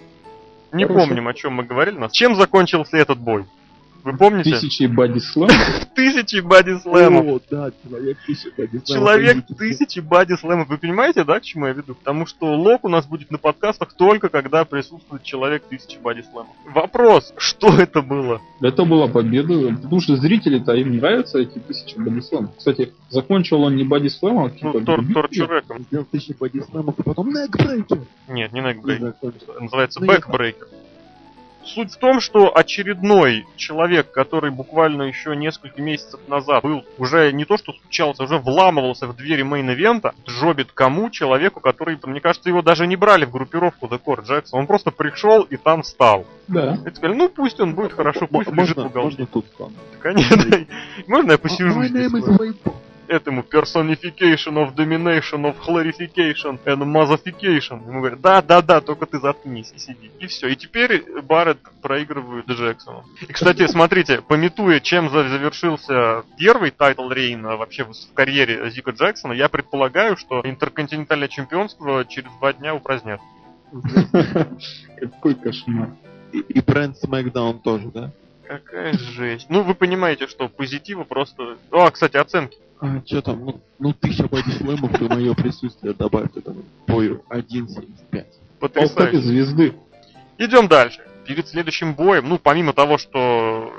[0.71, 1.07] Не Хорошо.
[1.07, 1.97] помним, о чем мы говорили.
[1.97, 2.11] Нас.
[2.11, 3.45] Чем закончился этот бой?
[4.05, 4.51] Вы помните?
[4.51, 5.55] Тысячи боди слэмов.
[5.95, 7.25] Тысячи боди слэмов.
[7.25, 8.85] О, да, человек тысячи боди слэмов.
[8.85, 10.69] Человек тысячи боди слэмов.
[10.69, 11.95] Вы понимаете, да, к чему я веду?
[11.95, 16.53] Потому что лог у нас будет на подкастах только когда присутствует человек тысячи боди слэмов.
[16.71, 18.41] Вопрос, что это было?
[18.61, 22.55] Это была победа, потому что зрители-то им нравятся эти тысячи боди слэмов.
[22.57, 25.13] Кстати, закончил он не боди слэмом, а Ну, каким-то тор другим.
[25.15, 25.81] torture rack'ом.
[25.81, 28.01] Сделал тысячи боди слэмов, и потом некбрейкер.
[28.27, 29.15] Нет, не некбрейкер.
[29.59, 30.67] Называется Ну, бэкбрейкер.
[31.65, 37.43] Суть в том, что очередной человек, который буквально еще несколько месяцев назад был уже не
[37.45, 41.09] то что стучался, уже вламывался в двери мейн-ивента, жобит кому?
[41.09, 44.23] Человеку, который, мне кажется, его даже не брали в группировку The Corre.
[44.23, 44.49] Джексон.
[44.53, 46.25] Он просто пришел и там стал.
[46.47, 46.77] Да.
[46.85, 48.99] И сказали, ну пусть он будет хорошо, пусть лежит в Можно, уголке.
[48.99, 49.73] можно тут стану.
[49.99, 50.65] Конечно.
[51.07, 52.11] Можно я посижу здесь?
[53.07, 57.87] Этому personification of domination of clarification and motherfication.
[57.87, 60.11] Ему говорят, да, да, да, только ты заткнись и сиди.
[60.19, 60.47] И все.
[60.47, 63.03] И теперь Барретт проигрывает Джексону.
[63.21, 69.33] И, кстати, смотрите, памятуя, чем за- завершился первый title reign'а вообще в карьере Зика Джексона,
[69.33, 73.21] я предполагаю, что интерконтинентальное чемпионство через два дня упразднят.
[74.99, 75.89] Какой кошмар.
[76.31, 78.11] И, и бренд SmackDown тоже, да?
[78.47, 79.47] Какая жесть.
[79.49, 81.57] Ну, вы понимаете, что позитива просто...
[81.71, 82.57] О, кстати, оценки.
[82.79, 87.23] А, что там, ну, ну тысяча боди слэмов и мое присутствие добавь к этому бою
[87.29, 88.25] 1.75.
[88.59, 89.17] Полторы Потрясающе.
[89.19, 89.73] звезды.
[90.37, 90.99] Идем дальше.
[91.25, 93.73] Перед следующим боем, ну, помимо того, что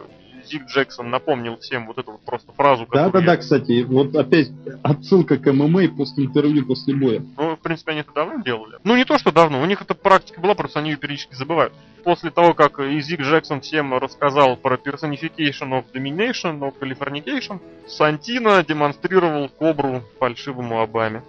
[0.47, 3.83] Зик Джексон напомнил всем вот эту вот просто фразу, Да, да, которую да, я- кстати,
[3.83, 4.51] вот опять
[4.83, 7.23] отсылка к ММА после интервью после боя.
[7.37, 8.79] Ну, принципе, они это давно делали.
[8.85, 11.73] Ну, не то, что давно, у них эта практика была, просто они ее периодически забывают.
[12.05, 18.63] После того, как и Зик Джексон всем рассказал про personification of domination, of californication, Сантино
[18.63, 21.23] демонстрировал кобру фальшивому Обаме.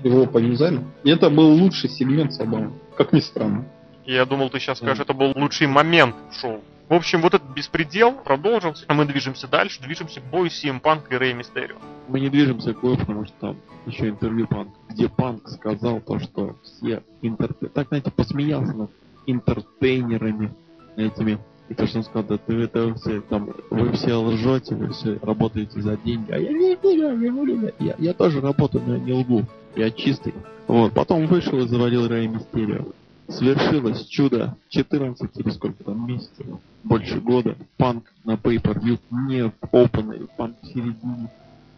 [0.00, 0.84] Его повязали.
[1.02, 2.72] И это был лучший сегмент с Обамой.
[2.96, 3.64] Как ни странно.
[4.04, 6.62] Я думал, ты сейчас скажешь, это был лучший момент в шоу.
[6.88, 11.02] В общем, вот этот беспредел продолжился, а мы движемся дальше, движемся к бою CM Punk
[11.10, 11.76] и Рэй Мистерио.
[12.08, 16.18] Мы не движемся к бою, потому что там еще интервью Панк, где Панк сказал то,
[16.18, 17.66] что все интерте...
[17.68, 18.90] Так, знаете, посмеялся над
[19.26, 20.54] интертейнерами
[20.96, 21.38] этими.
[21.68, 25.18] И то, что он сказал, да ты это все, там, вы все лжете, вы все
[25.20, 26.32] работаете за деньги.
[26.32, 29.44] А я не, не, я, не вру, я, я тоже работаю, но я не лгу.
[29.76, 30.32] Я чистый.
[30.66, 32.86] Вот, потом вышел и завалил Рэй Мистерио.
[33.28, 36.46] Свершилось чудо 14 или сколько там месяцев,
[36.82, 37.56] больше года.
[37.76, 41.30] Панк на Pay-Per-View не в Open, панк в середине.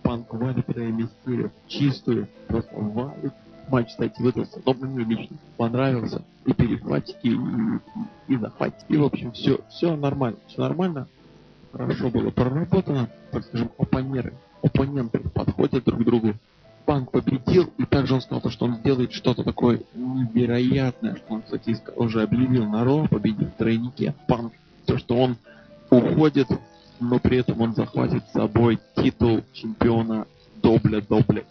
[0.02, 3.32] Панк валит Рэй Мистерио чистую, просто валит.
[3.68, 6.22] Матч, кстати, выдался, но мне лично понравился.
[6.44, 8.84] И перехватики, и, и, и захватики.
[8.88, 10.38] И, в общем, все, все нормально.
[10.46, 11.08] Все нормально.
[11.72, 14.34] Хорошо было проработано, так скажем, оппонеры.
[14.62, 16.34] Оппоненты подходят друг к другу.
[16.90, 21.76] Панк победил, и также он сказал, что он сделает что-то такое невероятное, что он, кстати,
[21.94, 24.12] уже объявил на Ро, победил в тройнике.
[24.26, 24.52] Панк,
[24.86, 25.36] то, что он
[25.88, 26.48] уходит,
[26.98, 30.26] но при этом он захватит с собой титул чемпиона
[30.60, 31.44] Добля Добля.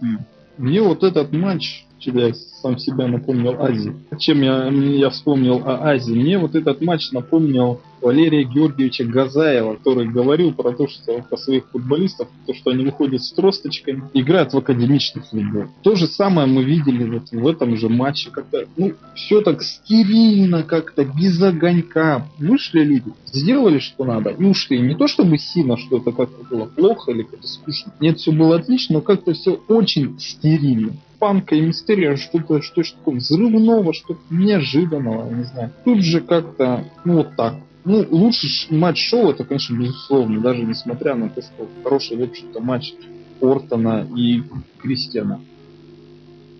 [0.57, 3.95] Мне вот этот матч я сам себя напомнил Азии.
[4.17, 6.13] Чем я, я вспомнил о Азии?
[6.13, 11.67] Мне вот этот матч напомнил Валерия Георгиевича Газаева, который говорил про то, что про своих
[11.69, 15.65] футболистов, то, что они выходят с тросточками, играют в академичный футбол.
[15.83, 18.29] То же самое мы видели вот в этом же матче.
[18.31, 22.27] Как-то, ну, все так стерильно, как-то без огонька.
[22.37, 24.79] Вышли люди, сделали, что надо, и ушли.
[24.79, 27.93] Не то чтобы сильно, что это как-то было плохо или как-то скучно.
[27.99, 33.17] Нет, все было отлично, но как-то все очень стерильно панка и мистерия, что-то что такое
[33.17, 35.71] взрывного, что-то неожиданного, не знаю.
[35.83, 37.55] Тут же как-то, ну вот так.
[37.85, 42.59] Ну, лучший матч шоу, это, конечно, безусловно, даже несмотря на то, что хороший, в общем-то,
[42.59, 42.93] матч
[43.41, 44.43] Ортона и
[44.79, 45.39] Кристиана.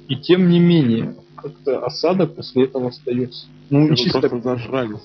[0.07, 3.47] И тем не менее, как-то осадок после этого остается.
[3.69, 4.21] Ну, Вы чисто...
[4.21, 5.03] просто зажрались.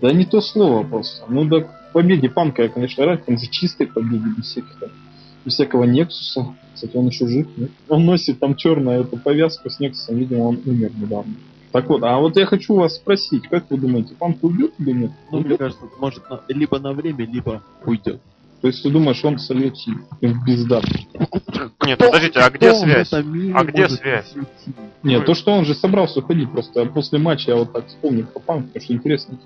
[0.00, 1.24] Да не то слово просто.
[1.28, 4.90] Ну да, к победе Панка я, конечно, рад, он же чистой победе, без всяких там,
[5.46, 6.54] без всякого Нексуса.
[6.74, 7.70] Кстати, он еще жив, нет?
[7.88, 11.32] Он носит там черную эту повязку с Нексусом, видимо, он умер недавно.
[11.72, 15.10] Так вот, а вот я хочу вас спросить, как вы думаете, Панк уйдет или нет?
[15.30, 15.58] Ну, мне Уйдет?
[15.58, 18.20] кажется, может на- либо на время, либо уйдет.
[18.62, 20.84] То есть ты думаешь, он сольется в бездат?
[21.84, 23.12] Нет, подождите, а где связь?
[23.12, 23.22] А
[23.64, 24.34] где связь?
[25.02, 28.40] Нет, то, что он же собрался уходить, просто после матча я вот так вспомнил про
[28.40, 29.38] Панк, потому что интересно.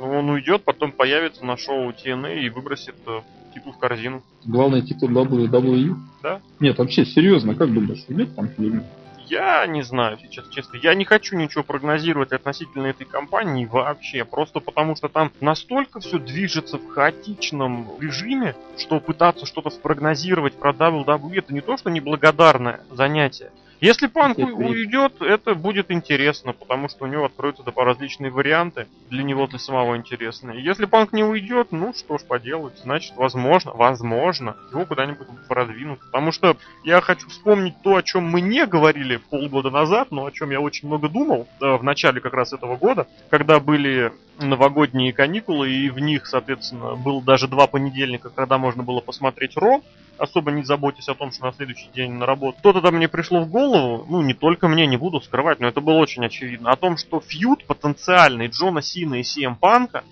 [0.00, 3.20] Ну, он уйдет, потом появится на шоу TNA и выбросит э,
[3.54, 4.22] титул в корзину.
[4.44, 5.94] Главный титул WWE?
[6.22, 6.40] Да.
[6.60, 8.84] Нет, вообще, серьезно, как думаешь, уйдет Панк или нет?
[9.26, 10.76] Я не знаю, сейчас честно.
[10.76, 14.24] Я не хочу ничего прогнозировать относительно этой компании вообще.
[14.24, 20.72] Просто потому что там настолько все движется в хаотичном режиме, что пытаться что-то спрогнозировать про
[20.72, 23.50] WWE это не то, что неблагодарное занятие.
[23.84, 29.22] Если Панк уйдет, это будет интересно, потому что у него откроются да, различные варианты для
[29.22, 30.64] него, для самого интересные.
[30.64, 36.00] Если Панк не уйдет, ну что ж поделать, значит, возможно, возможно, его куда-нибудь продвинут.
[36.00, 40.32] Потому что я хочу вспомнить то, о чем мы не говорили полгода назад, но о
[40.32, 45.12] чем я очень много думал э, в начале как раз этого года, когда были новогодние
[45.12, 49.82] каникулы, и в них, соответственно, было даже два понедельника, когда можно было посмотреть Ро,
[50.18, 52.58] особо не заботясь о том, что на следующий день на работу.
[52.62, 55.80] То тогда мне пришло в голову, ну не только мне, не буду скрывать, но это
[55.80, 60.04] было очень очевидно, о том, что фьюд потенциальный Джона Сина и CM Панка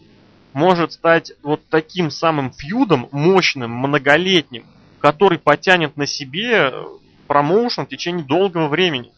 [0.52, 4.64] может стать вот таким самым фьюдом, мощным, многолетним,
[4.98, 6.84] который потянет на себе э,
[7.26, 9.10] промоушен в течение долгого времени.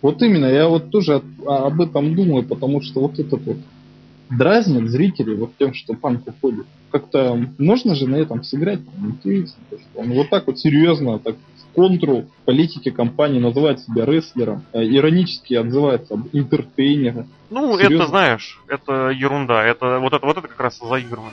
[0.00, 3.56] Вот именно, я вот тоже об этом думаю, потому что вот этот вот
[4.30, 6.66] дразнит зрителей вот тем, что панк уходит.
[6.90, 11.18] Как-то можно же на этом сыграть, там, интересно, то, что он вот так вот серьезно,
[11.18, 17.26] так в контру политики компании называет себя рестлером, э, иронически отзывается об интертейнере.
[17.50, 17.94] Ну, Серьезно?
[17.94, 19.64] это, знаешь, это ерунда.
[19.64, 21.32] Это вот это вот это как раз заигрывание.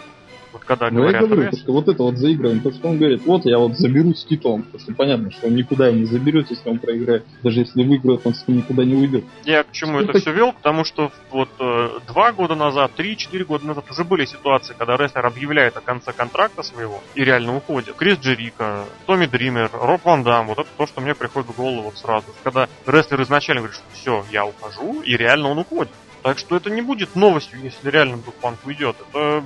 [0.65, 2.97] Когда Ну, я говорят говорю, «Рестлер», то, что вот это вот заигрывание, то, что он
[2.97, 6.49] говорит, вот я вот заберу с титулом, потому что понятно, что он никуда не заберет,
[6.49, 7.25] если он проиграет.
[7.43, 9.23] Даже если выиграет, он с ним никуда не уйдет.
[9.43, 10.54] Я к чему Что это так- все вел?
[10.54, 15.25] Потому что вот э, два года назад, три-четыре года назад уже были ситуации, когда рестлер
[15.25, 17.95] объявляет о конце контракта своего и реально уходит.
[17.95, 21.84] Крис Джерика, Томми Дример, Роб Ван Дам, вот это то, что мне приходит в голову
[21.84, 22.25] вот сразу.
[22.43, 25.91] Когда рестлер изначально говорит, что все, я ухожу, и реально он уходит.
[26.23, 28.95] Так что это не будет новостью, если реально вдруг Панк уйдет.
[29.13, 29.43] Это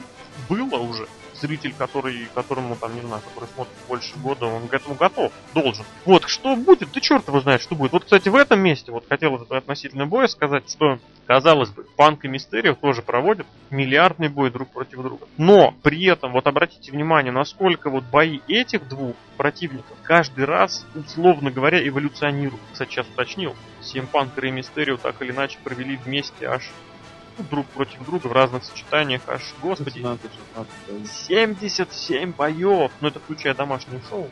[0.48, 1.08] было уже.
[1.34, 5.86] Зритель, который, которому там, не знаю, который смотрит больше года, он к этому готов, должен.
[6.04, 7.94] Вот, что будет, ты черт его знает, что будет.
[7.94, 12.28] Вот, кстати, в этом месте, вот хотел относительно боя сказать, что, казалось бы, Панк и
[12.28, 15.28] Мистерио тоже проводят миллиардный бой друг против друга.
[15.38, 21.52] Но, при этом, вот обратите внимание, насколько вот бои этих двух противников каждый раз, условно
[21.52, 22.62] говоря, эволюционируют.
[22.74, 26.70] Кстати, сейчас уточнил, Сим Панк и Мистерио так или иначе провели вместе аж
[27.40, 30.32] ну, друг против друга в разных сочетаниях, аж, господи, 16,
[30.88, 34.30] 16, 77 боев, ну это включая домашнее шоу.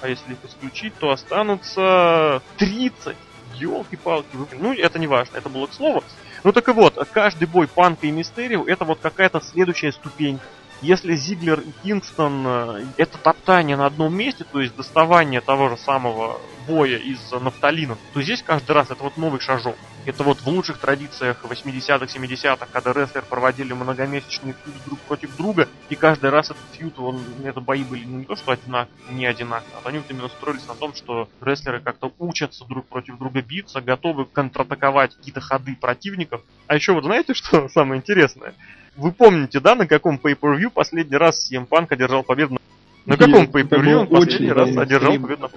[0.00, 3.16] А если их исключить, то останутся 30.
[3.56, 6.02] Елки-палки, ну это не важно, это было к слову.
[6.42, 10.44] Ну так и вот, каждый бой Панка и Мистерио это вот какая-то следующая ступенька.
[10.82, 15.76] Если Зиглер и Кингстон э, это топтание на одном месте, то есть доставание того же
[15.76, 19.76] самого боя из нафталина, то здесь каждый раз это вот новый шажок.
[20.06, 25.68] Это вот в лучших традициях 80-х, 70-х, когда рестлер проводили многомесячные фьюд друг против друга,
[25.88, 29.80] и каждый раз этот фьюд, он, это бои были не то что одинаковые, не одинаковые,
[29.82, 33.80] а они вот именно строились на том, что рестлеры как-то учатся друг против друга биться,
[33.80, 36.42] готовы контратаковать какие-то ходы противников.
[36.66, 38.54] А еще вот знаете, что самое интересное?
[38.96, 42.54] Вы помните, да, на каком pay-per-view последний раз CM Punk одержал победу?
[42.54, 42.58] на-
[43.06, 45.48] На каком pay-per-view он последний раз одержал победу на.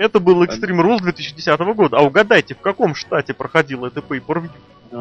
[0.00, 1.98] Это был Extreme Rules 2010 года.
[1.98, 4.50] А угадайте, в каком штате проходило это Pay-Per-View?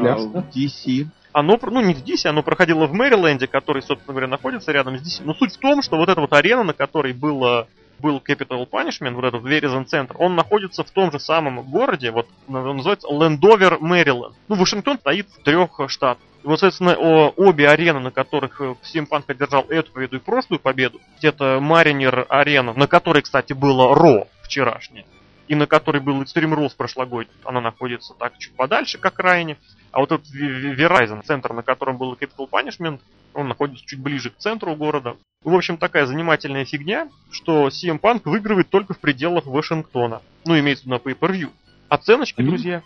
[0.03, 0.41] Ясно.
[0.41, 1.07] в DC.
[1.31, 5.01] Оно, ну не в DC, оно проходило в Мэриленде, который, собственно говоря, находится рядом с
[5.01, 5.21] DC.
[5.23, 9.13] Но суть в том, что вот эта вот арена, на которой было был Capital Punishment,
[9.13, 13.77] вот этот Verizon центр, он находится в том же самом городе, вот он называется Лендовер,
[13.79, 14.35] Мэриленд.
[14.49, 16.23] Ну, Вашингтон стоит в трех штатах.
[16.43, 20.59] И вот, соответственно, о- обе арены, на которых э, Steampunk одержал эту победу и прошлую
[20.59, 25.05] победу, это Маринер арена, на которой, кстати, было Ро вчерашнее,
[25.47, 29.57] и на которой был Extreme Rules прошлогодний, она находится так чуть подальше, как крайне.
[29.91, 32.99] А вот этот Verizon, центр, на котором был Capital Punishment,
[33.33, 35.15] он находится чуть ближе к центру города.
[35.43, 40.21] В общем, такая занимательная фигня, что CM Punk выигрывает только в пределах Вашингтона.
[40.45, 41.49] Ну, имеется в виду на Pay-Per-View.
[41.89, 42.49] Оценочки, Мгм.
[42.49, 42.83] друзья.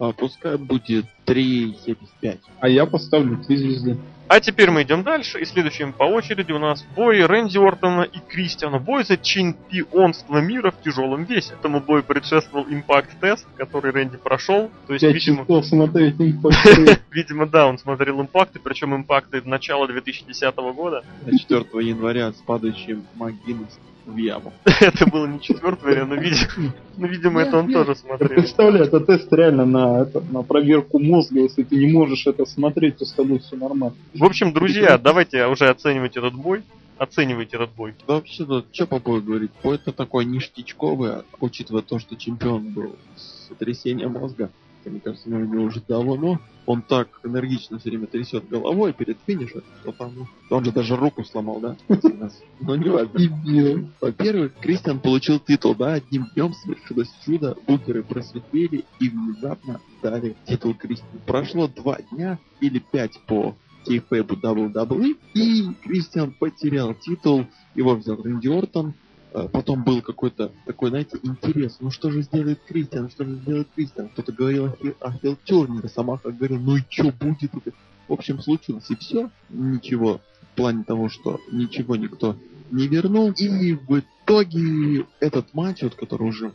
[0.00, 2.38] А, пускай будет 3,75.
[2.58, 3.98] А я поставлю три звезды.
[4.28, 8.18] А теперь мы идем дальше, и следующим по очереди у нас бой Рэнди Ортона и
[8.20, 8.78] Кристиана.
[8.78, 11.52] Бой за чемпионство мира в тяжелом весе.
[11.52, 14.70] Этому бою предшествовал импакт-тест, который Рэнди прошел.
[14.86, 16.14] То есть, видимо, смотреть
[17.10, 21.04] видимо, да, он смотрел импакты, причем импакты начала 2010 года.
[21.26, 24.52] 4 января с падающим МакГиннес в яму.
[24.80, 28.28] Это было не четвертое, но, видимо, ну, видимо, это он тоже смотрел.
[28.28, 31.40] представляю, это тест реально на, это, на проверку мозга.
[31.40, 33.96] Если ты не можешь это смотреть, то с тобой все нормально.
[34.14, 36.62] В общем, друзья, давайте уже оценивать этот бой.
[36.98, 37.94] Оценивайте этот бой.
[38.06, 39.50] Да вообще, ну, что по бою говорить?
[39.62, 44.50] Бой это такой ништячковый, а учитывая то, что чемпион был с сотрясением мозга.
[44.84, 46.40] Мне кажется, мы его уже давно.
[46.66, 50.94] Он так энергично все время трясет головой перед финишем, что там, ну, он же даже
[50.96, 51.76] руку сломал, да?
[52.60, 53.90] Ну, не важно.
[54.00, 60.74] Во-первых, Кристиан получил титул, да, одним днем совершилось чудо, букеры просветлели и внезапно дали титул
[60.74, 61.20] Кристиану.
[61.26, 68.48] Прошло два дня или пять по кейфэбу WWE, и Кристиан потерял титул, его взял Рэнди
[68.48, 68.94] Ортон,
[69.32, 71.76] Потом был какой-то такой, знаете, интерес.
[71.80, 73.10] Ну что же сделает Кристиан?
[73.10, 74.08] Что же сделает Кристиан?
[74.08, 77.54] Кто-то говорил о, Хи- о Хилл Тернере, сама как говорил, ну и что будет?
[77.54, 77.72] это?»
[78.08, 79.30] В общем, случилось и все.
[79.50, 80.20] Ничего
[80.52, 82.36] в плане того, что ничего никто
[82.72, 83.30] не вернул.
[83.30, 86.52] И в итоге этот матч, вот, который уже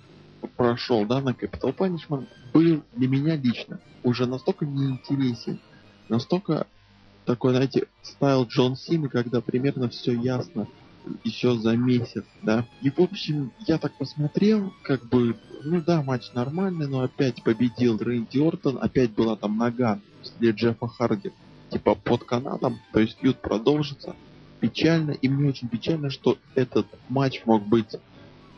[0.58, 5.60] прошел, да, на Capital Punishment, был для меня лично уже настолько неинтересен,
[6.10, 6.68] настолько
[7.26, 10.68] такой, знаете, стайл Джон Сина, когда примерно все ясно
[11.24, 12.66] еще за месяц, да.
[12.82, 17.98] И, в общем, я так посмотрел, как бы, ну да, матч нормальный, но опять победил
[17.98, 20.00] Рэнди Ортон, опять была там нога
[20.40, 21.32] для Джеффа Харди,
[21.70, 24.16] типа под канатом, то есть фьюд продолжится.
[24.60, 27.96] Печально, и мне очень печально, что этот матч мог быть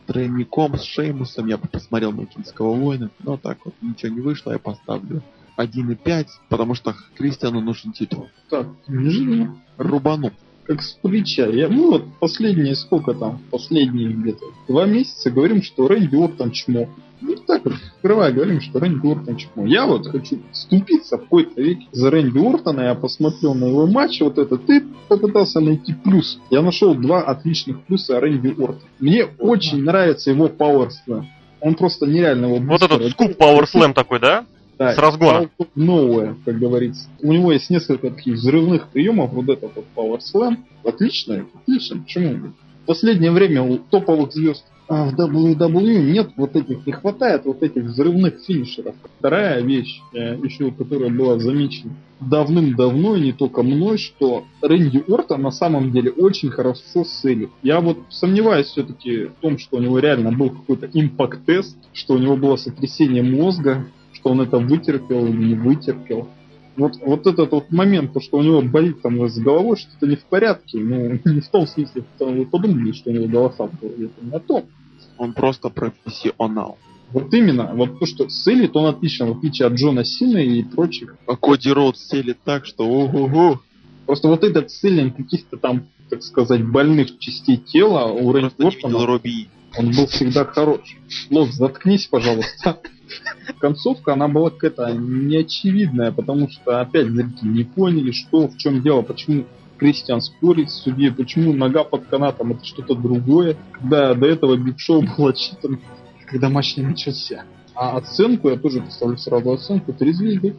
[0.06, 4.52] тройником с Шеймусом, я бы посмотрел на Кинского воина, но так вот ничего не вышло,
[4.52, 5.22] я поставлю
[5.58, 8.28] 1,5, потому что Кристиану нужен титул.
[8.48, 9.50] Так, неужели?
[9.76, 10.32] Рубану.
[10.68, 11.46] Как с плеча.
[11.46, 16.90] Я, ну вот последние сколько там, последние где-то два месяца говорим, что Рэнди Ортон чмо.
[17.22, 19.66] Ну так открывая, говорим, что Рэнди Ортон чмо.
[19.66, 24.20] Я вот хочу вступиться в какой-то век за Рэнди Ортона, я посмотрел на его матч,
[24.20, 26.38] вот этот, и попытался найти плюс.
[26.50, 28.82] Я нашел два отличных плюса Рэнди Ортона.
[29.00, 31.24] Мне очень нравится его Slam.
[31.62, 34.44] Он просто нереально его Вот этот скуп Slam такой, да?
[34.78, 35.50] Да, С разгона.
[35.74, 37.08] Новое, как говорится.
[37.20, 39.32] У него есть несколько таких взрывных приемов.
[39.32, 40.58] Вот этот вот Power Slam.
[40.84, 42.00] Отлично, отлично.
[42.00, 42.52] Почему?
[42.84, 47.62] В последнее время у топовых звезд а, в WWE нет вот этих, не хватает вот
[47.62, 48.94] этих взрывных финишеров.
[49.18, 55.42] Вторая вещь, э, еще которая была замечена давным-давно, и не только мной, что Рэнди Ортон
[55.42, 57.50] на самом деле очень хорошо селит.
[57.62, 62.18] Я вот сомневаюсь все-таки в том, что у него реально был какой-то импакт-тест, что у
[62.18, 63.86] него было сотрясение мозга,
[64.18, 66.28] что он это вытерпел или не вытерпел.
[66.76, 70.16] Вот, вот этот вот момент, то, что у него болит там с головой, что-то не
[70.16, 73.80] в порядке, ну, не в том смысле, что вы подумали, что у него голоса в
[73.80, 74.64] голове, это не о том.
[75.16, 76.78] Он просто профессионал.
[77.10, 81.16] Вот именно, вот то, что селит он отлично, в отличие от Джона Сина и прочих.
[81.26, 83.60] А Коди Роуд селит так, что ого-го.
[84.06, 90.06] Просто вот этот селлинг каких-то там, так сказать, больных частей тела у Рэнди он был
[90.06, 90.80] всегда хорош.
[91.30, 92.78] Лок, заткнись, пожалуйста.
[93.58, 99.02] Концовка, она была какая-то неочевидная, потому что опять зрители не поняли, что, в чем дело,
[99.02, 99.46] почему
[99.78, 104.78] Кристиан спорит с судьей, почему нога под канатом это что-то другое, когда до этого Биг
[104.78, 105.80] Шоу был отчитан,
[106.26, 107.44] когда матч не начался.
[107.74, 110.56] А оценку, я тоже поставлю сразу оценку, три звезды.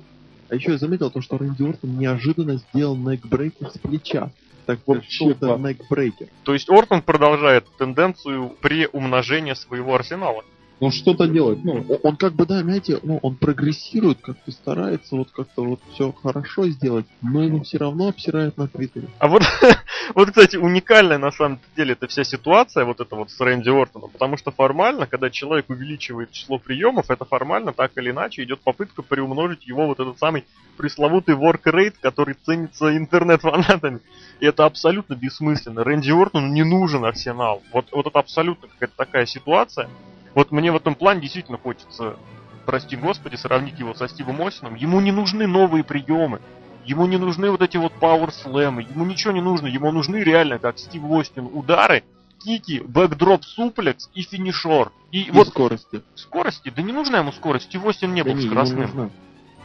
[0.49, 4.31] А еще я заметил то, что Рэнди Ортон неожиданно сделал некбрейкер с плеча.
[4.65, 5.61] Так Вообще вообще это класс.
[5.61, 6.27] некбрейкер.
[6.43, 10.43] То есть Ортон продолжает тенденцию преумножения своего арсенала.
[10.79, 15.15] Он что-то делает, ну, О- Он как бы, да, знаете, ну, он прогрессирует, как-то старается
[15.15, 19.07] вот как-то вот все хорошо сделать, но его все равно обсирают на Твиттере.
[19.19, 19.43] А вот,
[20.15, 24.09] Вот, кстати, уникальная на самом деле эта вся ситуация, вот эта вот с Рэнди Ортоном,
[24.09, 29.01] потому что формально, когда человек увеличивает число приемов, это формально так или иначе идет попытка
[29.01, 30.45] приумножить его вот этот самый
[30.77, 33.99] пресловутый work rate, который ценится интернет-фанатами.
[34.39, 35.83] И это абсолютно бессмысленно.
[35.83, 37.61] Рэнди Ортону не нужен арсенал.
[37.71, 39.89] Вот, вот это абсолютно какая-то такая ситуация.
[40.35, 42.17] Вот мне в этом плане действительно хочется,
[42.65, 44.75] прости господи, сравнить его со Стивом Осином.
[44.75, 46.39] Ему не нужны новые приемы.
[46.85, 50.79] Ему не нужны вот эти вот Slam, ему ничего не нужно, ему нужны реально, как
[50.79, 52.03] Стив Остин, удары,
[52.39, 54.91] кики, бэкдроп суплекс и финишор.
[55.11, 56.01] И, и вот скорости.
[56.15, 56.73] Скорости?
[56.75, 59.11] Да не нужна ему скорость, Стив Остин не да был не, скоростным.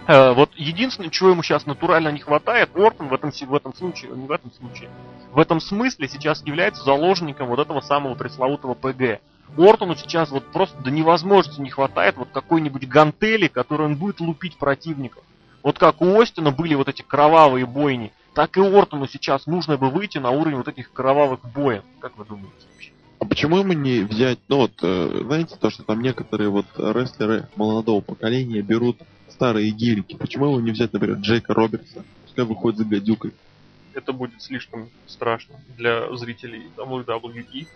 [0.07, 4.11] Э, вот единственное, чего ему сейчас натурально не хватает, Ортон в этом, в этом случае,
[4.11, 4.91] не в этом случае,
[5.33, 9.21] в этом смысле сейчас является заложником вот этого самого пресловутого ПГ.
[9.57, 14.57] Ортону сейчас вот просто до невозможности не хватает вот какой-нибудь гантели, который он будет лупить
[14.57, 15.23] противников.
[15.63, 19.91] Вот как у Остина были вот эти кровавые бойни, так и Ортону сейчас нужно бы
[19.91, 21.85] выйти на уровень вот этих кровавых боев.
[22.01, 22.91] Как вы думаете вообще?
[23.21, 27.49] А почему ему не взять, ну вот, э, знаете, то, что там некоторые вот рестлеры
[27.57, 28.99] молодого поколения берут
[29.31, 30.17] старые гелики.
[30.17, 32.05] Почему его не взять, например, Джейка Робертса?
[32.25, 33.33] Пускай выходит за гадюкой.
[33.95, 37.67] Это будет слишком страшно для зрителей WWE.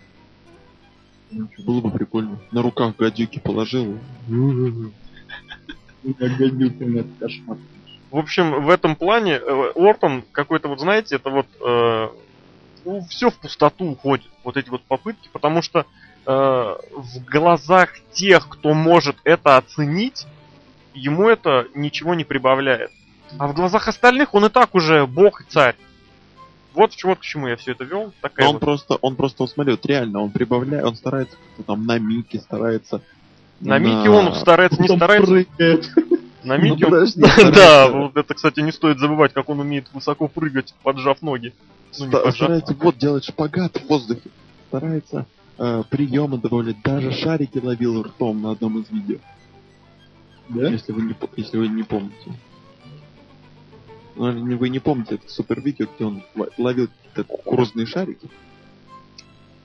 [1.31, 2.39] Ну, было бы прикольно.
[2.53, 3.99] На руках гадюки положил.
[7.19, 7.59] Кошмар.
[8.11, 12.09] В общем, в этом плане э, Ортон какой-то, вот знаете, это вот э,
[12.85, 15.85] ну, все в пустоту уходит, вот эти вот попытки, потому что э,
[16.25, 20.27] в глазах тех, кто может это оценить,
[20.95, 22.91] ему это ничего не прибавляет.
[23.39, 25.77] А в глазах остальных он и так уже бог и царь.
[26.79, 28.13] Вот, вот к чему я все это вел.
[28.21, 28.61] Такая он вот...
[28.61, 33.03] просто, он просто, вот смотри, вот реально, он прибавляет, он старается там на Мике, старается.
[33.59, 33.79] На, на...
[33.81, 35.27] Мике он старается, не старается.
[35.27, 35.91] Прыгает.
[36.45, 37.21] На Мике ну, подожди,
[37.53, 41.53] Да, вот это, кстати, не стоит забывать, как он умеет высоко прыгать, поджав ноги.
[41.99, 42.35] Ну, не поджав.
[42.37, 44.31] Старается вот делать шпагат в воздухе.
[44.69, 45.27] Старается
[45.59, 46.81] э, приемы добавлять.
[46.85, 49.19] Даже шарики ловил ртом на одном из видео.
[50.49, 50.69] Да?
[50.69, 52.33] Если вы не, если вы не помните.
[54.19, 56.25] Ну, вы не помните это супер видео, где он
[56.59, 58.29] ловил какие-то кукурузные шарики.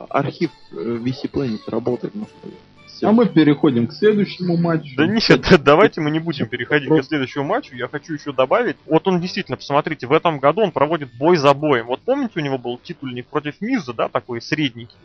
[0.10, 2.54] Архив э, VC Planet работает, может быть.
[2.86, 3.08] Все.
[3.08, 4.96] А мы переходим к следующему матчу.
[4.96, 7.06] Да нет, давайте мы не будем переходить Просто...
[7.06, 7.76] к следующему матчу.
[7.76, 8.76] Я хочу еще добавить.
[8.86, 11.88] Вот он действительно, посмотрите, в этом году он проводит бой за боем.
[11.88, 14.96] Вот помните, у него был титульник против Миза, да, такой средненький,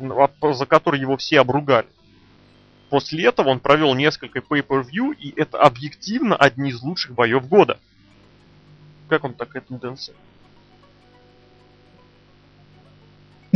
[0.52, 1.86] за который его все обругали.
[2.90, 7.78] После этого он провел несколько pay-per-view, и это объективно одни из лучших боев года.
[9.08, 10.14] Как он такая тенденция?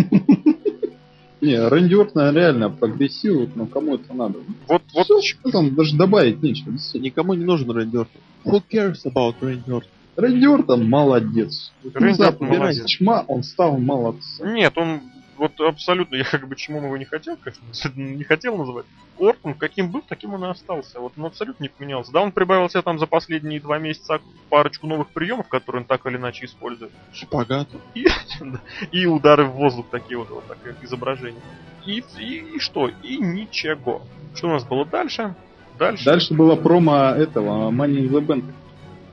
[1.43, 4.39] Не, Рэнди Ортон реально прогрессирует, но кому это надо?
[4.69, 5.07] Вот, вот.
[5.07, 6.71] Все, там даже добавить нечего.
[6.95, 8.23] Никому не нужен Рэнди Ортон.
[8.45, 9.91] Who cares about Рэнди Ортон?
[10.17, 11.73] Рэнди Ортон молодец.
[11.93, 12.87] Рэнди Ортон молодец.
[12.87, 14.55] чма, он стал молодцем.
[14.55, 15.01] Нет, он
[15.43, 18.87] вот абсолютно, я как бы чему его не хотел, конечно, не хотел называть.
[19.19, 21.01] Ортон каким был, таким он и остался.
[21.01, 22.13] Вот он абсолютно не поменялся.
[22.13, 24.21] Да, он прибавился там за последние два месяца
[24.51, 26.93] парочку новых приемов, которые он так или иначе использует.
[27.13, 27.69] Шпагат.
[27.95, 28.07] И,
[28.93, 31.43] и удары в воздух такие вот, вот такое изображение.
[31.85, 32.89] И, и, и что?
[33.03, 34.03] И ничего.
[34.37, 35.35] Что у нас было дальше?
[35.77, 36.05] Дальше.
[36.05, 38.45] Дальше было промо этого Money in the Bank.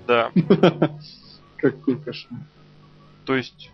[0.05, 0.31] Да.
[1.57, 2.41] Какой кошмар.
[3.25, 3.71] То есть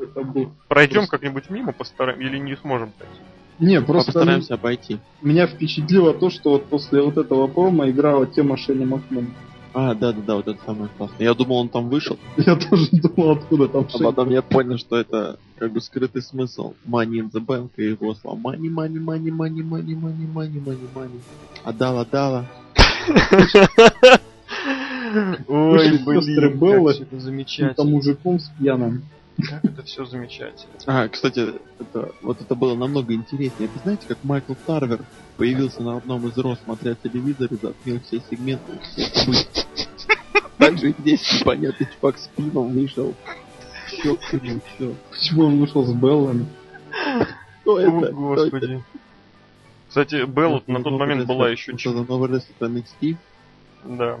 [0.00, 0.52] это был...
[0.68, 1.10] Пройдем просто...
[1.12, 3.20] как-нибудь мимо, постараем, или не сможем пройти?
[3.58, 4.98] Не, просто постараемся обойти.
[5.20, 9.28] Меня впечатлило то, что вот после вот этого промо играла тема Шелли Макмена.
[9.74, 11.26] А, да, да, да, вот это самое классное.
[11.26, 12.18] Я думал, он там вышел.
[12.36, 16.74] Я тоже думал, откуда там А потом я понял, что это как бы скрытый смысл.
[16.86, 18.38] Money in the bank и его слова.
[18.38, 21.20] Money, money, money, money, money, money, money, money, money.
[21.64, 22.46] Отдала, отдала.
[25.48, 27.74] Ой, блин, как это замечательно.
[27.74, 29.02] Там мужиком с пьяным.
[29.46, 30.72] Как это все замечательно.
[30.86, 33.68] А, кстати, это, вот это было намного интереснее.
[33.72, 35.00] Вы знаете, как Майкл Тарвер
[35.36, 38.72] появился на одном из роз, смотря телевизор и затмил все сегменты
[40.58, 43.14] Также здесь непонятный чувак с пивом вышел.
[44.04, 44.94] Нему, чё?
[45.10, 46.46] Почему он вышел с Беллами?
[47.62, 48.08] Кто это?
[48.08, 48.84] О, господи.
[49.88, 51.72] Кстати, Белл на тот момент была еще...
[51.72, 53.16] Это новый рестлер NXT?
[53.84, 54.18] Да.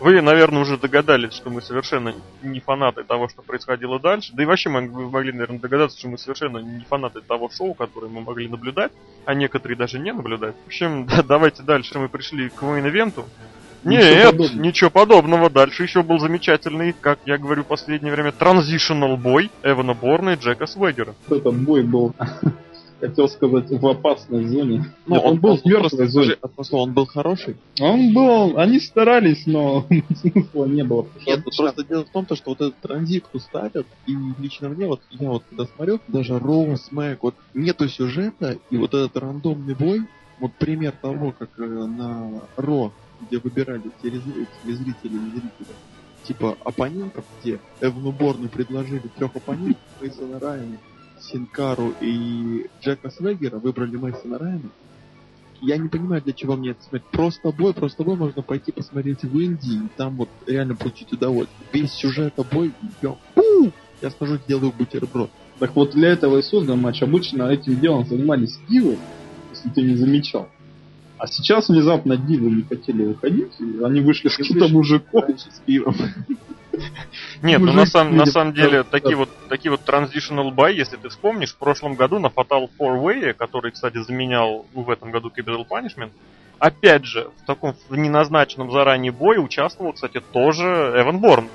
[0.00, 4.32] Вы, наверное, уже догадались, что мы совершенно не фанаты того, что происходило дальше.
[4.32, 7.74] Да и вообще мы, вы могли, наверное, догадаться, что мы совершенно не фанаты того шоу,
[7.74, 8.92] которое мы могли наблюдать,
[9.26, 10.54] а некоторые даже не наблюдать.
[10.64, 11.98] В общем, да, давайте дальше.
[11.98, 13.26] Мы пришли к мейн-ивенту.
[13.84, 14.62] Нет, подобного.
[14.62, 15.50] ничего подобного.
[15.50, 20.36] Дальше еще был замечательный, как я говорю в последнее время, transitional бой Эвана Борна и
[20.36, 21.14] Джека Свегера.
[21.28, 22.14] Этот бой был
[23.00, 24.84] Хотел сказать, в опасной зоне.
[25.06, 26.36] Ну, Нет, он, был в мертвой просто, зоне.
[26.40, 27.56] а он был хороший?
[27.80, 29.86] Он был, они старались, но
[30.16, 31.06] смысла не было.
[31.26, 34.86] Нет, ну просто дело в том, то, что вот этот транзит ставят, и лично мне,
[34.86, 39.74] вот я вот когда смотрю, даже Роу, Смэк, вот нету сюжета, и вот этот рандомный
[39.74, 40.02] бой,
[40.38, 42.92] вот пример того, как э, на Ро,
[43.22, 45.74] где выбирали телезрители и зрители,
[46.24, 50.78] типа оппонентов, где Эвну Борну предложили трех оппонентов, Мейсона Райана,
[51.22, 54.70] Синкару и Джека Свегера, выбрали Мейсона Райана.
[55.62, 57.10] Я не понимаю, для чего мне это смотреть.
[57.10, 61.68] Просто бой, просто бой можно пойти посмотреть в Индии, и там вот реально получить удовольствие.
[61.72, 65.30] Весь сюжет бой, я, фу, я скажу, сделаю бутерброд.
[65.58, 67.02] Так вот для этого и создан матч.
[67.02, 68.96] Обычно этим делом занимались дивы,
[69.50, 70.48] если ты не замечал.
[71.18, 75.24] А сейчас внезапно дивы не хотели выходить, и они вышли с каким-то мужиком.
[75.36, 75.94] С пивом.
[77.42, 81.08] Нет, ну на, самом, на самом деле, такие вот, такие вот transitional buy, если ты
[81.08, 85.66] вспомнишь, в прошлом году на Fatal 4 который, кстати, заменял ну, в этом году Capital
[85.68, 86.10] Punishment,
[86.58, 91.48] опять же, в таком в неназначенном заранее бое участвовал, кстати, тоже Эван Борн.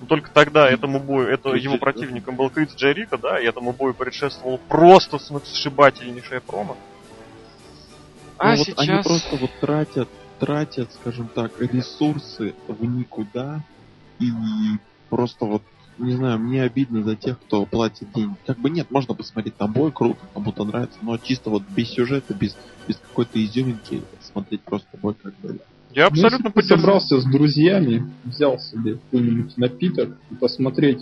[0.00, 3.94] Но Только тогда этому бою, это его противником был Крис Джерика, да, и этому бою
[3.94, 6.76] предшествовал просто сшибательнейшая промо.
[8.38, 8.88] А Ну вот сейчас...
[8.88, 10.08] они просто вот тратят,
[10.40, 13.62] тратят, скажем так, ресурсы в никуда
[14.28, 14.78] и
[15.10, 15.62] просто вот
[15.98, 18.34] не знаю, мне обидно за тех, кто платит деньги.
[18.46, 22.34] Как бы нет, можно посмотреть там бой, круто, кому-то нравится, но чисто вот без сюжета,
[22.34, 22.56] без,
[22.88, 25.60] без какой-то изюминки смотреть просто бой как бы.
[25.92, 26.80] Я абсолютно Ну, если ты поддерживаю.
[26.80, 31.00] собрался с друзьями, взял себе какой-нибудь напиток и посмотреть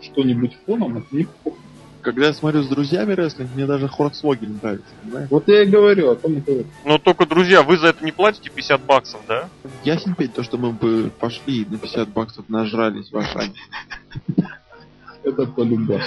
[0.00, 1.58] что-нибудь фоном, это неплохо.
[2.02, 5.28] Когда я смотрю с друзьями рестлинг, мне даже Хорсвоген нравится, понимаешь?
[5.30, 6.66] Вот я и говорю о том, и говорю.
[6.84, 9.48] Но только, друзья, вы за это не платите 50 баксов, да?
[9.84, 13.54] Ясен петь то, что мы бы пошли и на 50 баксов нажрались в Ашане.
[15.22, 16.00] Это по-любому.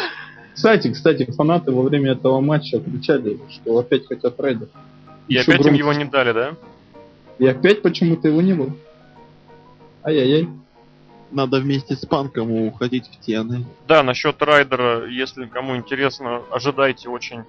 [0.54, 4.68] Кстати, кстати, фанаты во время этого матча кричали, что опять хотят райдер.
[5.28, 6.56] И опять им его не дали, да?
[7.40, 8.74] И опять почему-то его не было.
[10.04, 10.50] Ай-яй-яй.
[11.32, 13.64] Надо вместе с Панком уходить в TNA.
[13.88, 17.44] Да, насчет райдера, если кому интересно, ожидайте очень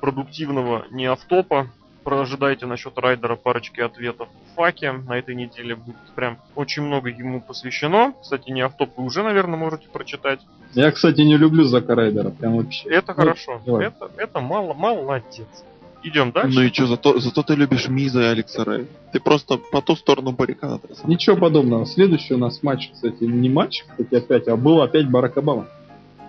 [0.00, 1.68] продуктивного не автопа.
[2.04, 4.92] Ожидайте насчет райдера парочки ответов в факе.
[4.92, 8.12] На этой неделе будет прям очень много ему посвящено.
[8.20, 10.40] Кстати, не автоп вы уже, наверное, можете прочитать.
[10.74, 12.90] Я, кстати, не люблю Зака Райдера, прям вообще.
[12.90, 13.62] Это Ну, хорошо.
[13.64, 13.86] давай.
[13.86, 15.46] Это, это мало, молодец.
[16.04, 16.54] Идем дальше.
[16.58, 18.86] Ну и что, зато, зато ты любишь Миза и Алекса Рэй.
[19.12, 20.82] Ты просто по ту сторону баррикад.
[21.04, 21.86] Ничего подобного.
[21.86, 25.66] Следующий у нас матч, кстати, не матч, кстати, опять, а был опять Барак Обама.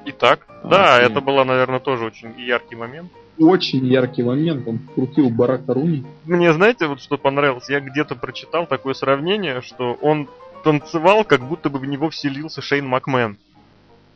[0.05, 1.07] Итак, А, да, окей.
[1.07, 3.11] это была, наверное, тоже очень яркий момент.
[3.37, 6.05] Очень яркий момент, он крутил Барака Руни.
[6.23, 7.69] Мне, знаете, вот что понравилось?
[7.69, 10.29] Я где-то прочитал такое сравнение, что он
[10.63, 13.37] танцевал, как будто бы в него вселился Шейн Макмен.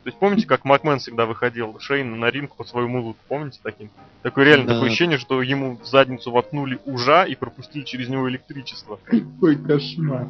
[0.02, 3.18] То есть помните, как Макмен всегда выходил Шейн на ринг под свою музыку?
[3.28, 3.90] Помните таким?
[4.22, 4.74] Такое реально Да.
[4.74, 8.98] такое ощущение, что ему в задницу воткнули ужа и пропустили через него электричество.
[9.04, 10.26] Какой кошмар.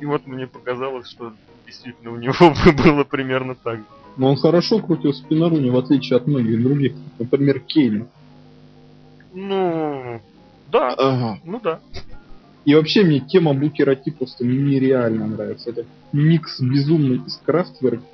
[0.00, 1.34] И вот мне показалось, что
[1.66, 2.34] действительно у него
[2.84, 3.78] было примерно так.
[3.80, 3.84] же.
[4.16, 6.92] Но он хорошо крутил спинаруни, в отличие от многих других.
[7.18, 8.06] Например, Кейна.
[9.34, 10.20] Ну,
[10.70, 11.38] да, Ага.
[11.44, 11.80] ну да.
[12.64, 15.70] И вообще мне тема Букера Ти просто нереально нравится.
[15.70, 18.04] Это микс безумный из Крафтверка.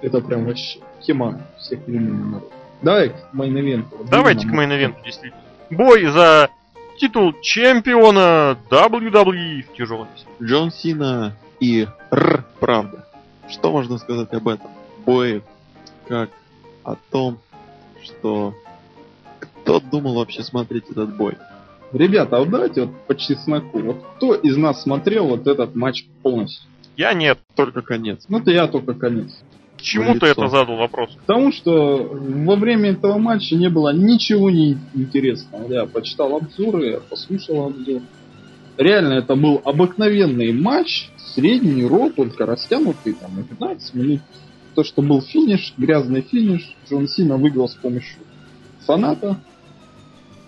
[0.00, 2.30] Это прям вообще тема всех времен.
[2.30, 2.52] народ.
[2.82, 4.06] Давай к мейн-ивенту.
[4.10, 5.42] Давайте к мейн-ивенту, действительно.
[5.70, 6.50] Бой за
[6.98, 10.26] титул чемпиона WWE в тяжелом весе.
[10.42, 13.06] Джон Сина и Р, правда.
[13.48, 14.70] Что можно сказать об этом?
[15.04, 15.42] Бое,
[16.08, 16.30] как
[16.82, 17.38] о том,
[18.02, 18.54] что
[19.38, 21.36] кто думал вообще смотреть этот бой?
[21.94, 23.78] Ребята, а вот давайте вот по чесноку.
[23.78, 26.68] Вот кто из нас смотрел вот этот матч полностью?
[26.96, 27.38] Я нет.
[27.54, 28.24] Только конец.
[28.28, 29.30] Ну, то я только конец.
[29.78, 31.10] К чему ты это задал вопрос?
[31.20, 35.72] Потому что во время этого матча не было ничего не интересного.
[35.72, 38.02] Я почитал обзоры, я послушал обзор.
[38.76, 44.20] Реально, это был обыкновенный матч, средний Raw, только растянутый там на 15 минут.
[44.74, 48.18] То, что был финиш, грязный финиш, Джон Сина выиграл с помощью
[48.84, 49.38] фаната.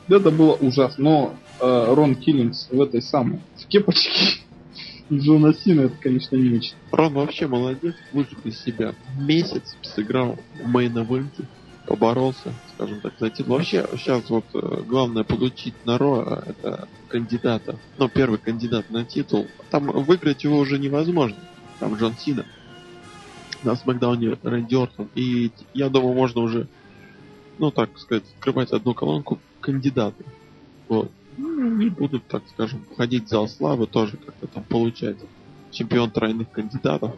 [0.08, 1.04] Это было ужасно.
[1.04, 4.40] Но э, Рон Киллингс в этой самой, в кепочке
[5.12, 6.74] Джона Сина, это, конечно, не очень.
[6.92, 8.94] Рон вообще молодец, вышел из себя.
[9.18, 11.44] Месяц сыграл в main event е,
[11.86, 13.56] поборолся, скажем так, за титул.
[13.56, 17.78] Вообще, сейчас вот э, главное получить на Raw, а это кандидата.
[17.98, 19.46] Ну, первый кандидат на титул.
[19.70, 21.38] Там выиграть его уже невозможно.
[21.78, 22.44] Там Джон Сина.
[23.62, 25.08] На Смакдауне Рэнди Ортон.
[25.14, 26.68] И я думаю, можно уже,
[27.58, 30.24] ну, так сказать, открывать одну колонку кандидаты.
[30.88, 31.10] Вот.
[31.36, 35.16] Ну, и будут, так скажем, ходить в зал славы тоже как-то там получать
[35.70, 37.14] чемпион тройных кандидатов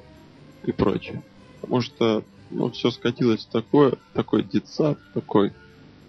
[0.64, 1.22] и прочее.
[1.60, 5.52] Потому что ну, все скатилось в такое, такой детсад, такой,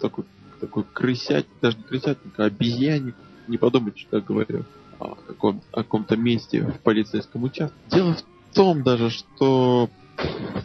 [0.00, 0.24] такой
[0.60, 3.14] такой крысять, даже не крысятник, а обезьянник.
[3.48, 4.64] Не подумайте, что я говорю
[4.98, 7.76] о, каком, о каком-то месте в полицейском участке.
[7.90, 9.88] Дело в том даже, что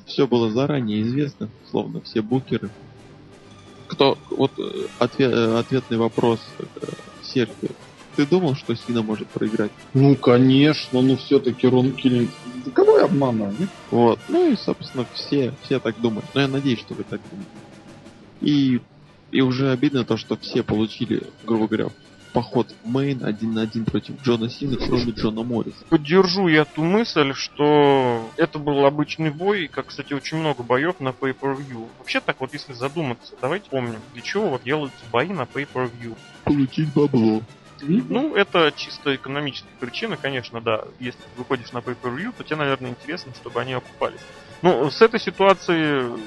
[0.06, 2.70] все было заранее известно, словно все букеры.
[3.96, 6.66] Кто, вот э, ответ, э, ответный вопрос, э,
[7.24, 7.72] Сергей,
[8.18, 9.72] ты думал, что Сина может проиграть?
[9.94, 12.30] Ну, конечно, ну все-таки Рон Киллинг.
[12.66, 13.70] Да кого я обманываю, нет?
[13.92, 14.20] Вот.
[14.28, 16.26] Ну и, собственно, все, все так думают.
[16.34, 17.52] Но я надеюсь, что вы так думаете.
[18.42, 18.82] И,
[19.32, 21.90] и уже обидно то, что все получили, грубо говоря,
[22.36, 25.86] поход в Мейн один на один против Джона Сина, кроме Джона Морриса.
[25.90, 31.10] Поддержу я ту мысль, что это был обычный бой, как, кстати, очень много боев на
[31.10, 31.88] Pay-Per-View.
[31.98, 36.18] Вообще так вот, если задуматься, давайте помним, для чего вот делаются бои на Pay-Per-View.
[36.44, 37.42] Получить бабло.
[37.82, 40.84] Ну, это чисто экономические причины, конечно, да.
[41.00, 44.20] Если ты выходишь на Pay-Per-View, то тебе, наверное, интересно, чтобы они окупались.
[44.62, 46.20] Ну, с этой ситуации в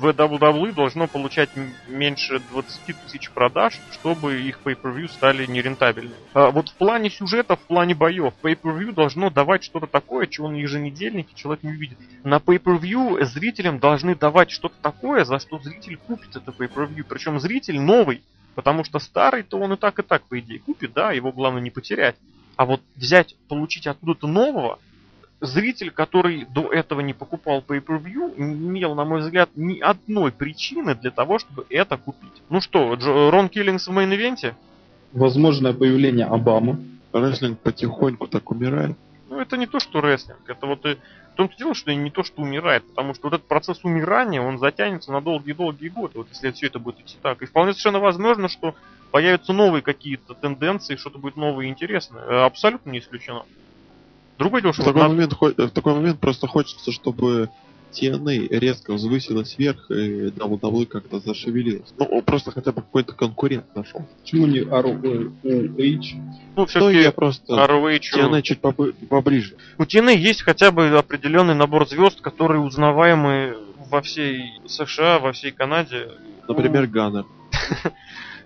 [0.00, 1.50] WWE должно получать
[1.88, 6.14] меньше 20 тысяч продаж, чтобы их pay-per-view стали нерентабельными.
[6.32, 10.56] А вот в плане сюжета, в плане боев, pay-per-view должно давать что-то такое, чего на
[10.56, 11.98] еженедельнике человек не увидит.
[12.24, 17.04] На pay-per-view зрителям должны давать что-то такое, за что зритель купит это pay-per-view.
[17.08, 18.22] Причем зритель новый,
[18.54, 21.70] потому что старый-то он и так, и так, по идее, купит, да, его главное не
[21.70, 22.16] потерять.
[22.56, 24.78] А вот взять, получить откуда-то нового,
[25.40, 30.94] зритель, который до этого не покупал Pay-Per-View, не имел, на мой взгляд, ни одной причины
[30.94, 32.42] для того, чтобы это купить.
[32.48, 34.54] Ну что, Джо, Рон Киллингс в main event е?
[35.12, 36.78] Возможное появление Обамы.
[37.12, 38.96] Рестлинг потихоньку так умирает.
[39.28, 40.40] Ну, это не то, что рестлинг.
[40.48, 40.94] Это вот и
[41.32, 44.58] в том-то дело, что не то, что умирает, потому что вот этот процесс умирания, он
[44.58, 47.42] затянется на долгие-долгие годы, вот если все это будет идти так.
[47.42, 48.74] И вполне совершенно возможно, что
[49.10, 52.44] появятся новые какие-то тенденции, что-то будет новое и интересное.
[52.44, 53.44] Абсолютно не исключено.
[54.38, 57.50] Другое дело, что в, такой момент, в такой момент просто хочется, чтобы
[57.94, 61.94] TNA резко взвысилась вверх и WWE как-то зашевелилась.
[61.98, 64.04] Ну, просто хотя бы какой-то конкурент нашел.
[64.22, 66.04] Почему не ROH?
[66.56, 68.00] Ну, все-таки я просто ROH...
[68.14, 69.54] TNA чуть поближе.
[69.78, 73.56] У TNA есть хотя бы определенный набор звезд, которые узнаваемы
[73.90, 76.08] во всей США, во всей Канаде.
[76.48, 77.24] Например, Ганнер.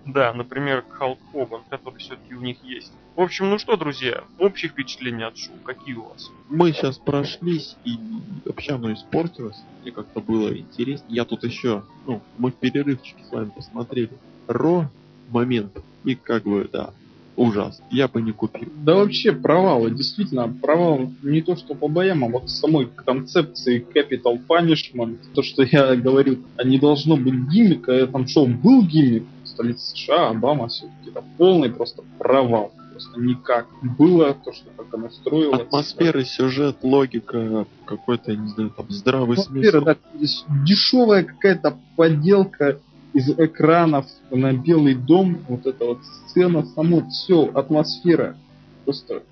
[0.09, 2.91] Да, например, Халк Хоган, который все-таки у них есть.
[3.15, 6.31] В общем, ну что, друзья, общие впечатления от шоу, какие у вас?
[6.49, 7.99] Мы сейчас прошлись, и
[8.47, 9.59] вообще оно испортилось.
[9.83, 11.05] Мне как-то было интересно.
[11.11, 14.13] Я тут еще, ну, мы в перерывчике с вами посмотрели.
[14.47, 14.91] Ро
[15.31, 15.77] момент.
[16.05, 16.95] И как бы, да,
[17.37, 17.83] ужас.
[17.91, 18.73] Я бы не купил.
[18.77, 19.91] Да вообще провал.
[19.91, 25.19] Действительно, провал не то что по боям, а вот самой концепции Capital Punishment.
[25.35, 28.05] То, что я говорю, а не должно быть гиммика.
[28.05, 29.25] А там шоу был гиммик
[29.59, 32.73] столице США, Обама все-таки это полный просто провал.
[32.93, 35.63] Просто никак было то, что как она строилась.
[35.63, 39.85] Атмосфера, сюжет, логика, какой-то, не знаю, там здравый Атмосфера, смысл.
[39.85, 42.79] Да, дешевая какая-то подделка
[43.13, 45.99] из экранов на Белый дом, вот эта вот
[46.29, 48.37] сцена, само все, атмосфера
[48.85, 49.23] просто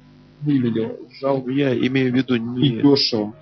[0.40, 1.50] выглядела жалко.
[1.50, 3.34] Я имею в виду не, и дешево.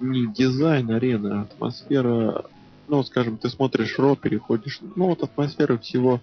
[0.00, 2.44] не дизайн арены, а атмосфера
[2.90, 6.20] ну, скажем, ты смотришь Ро, переходишь, ну, вот атмосфера всего,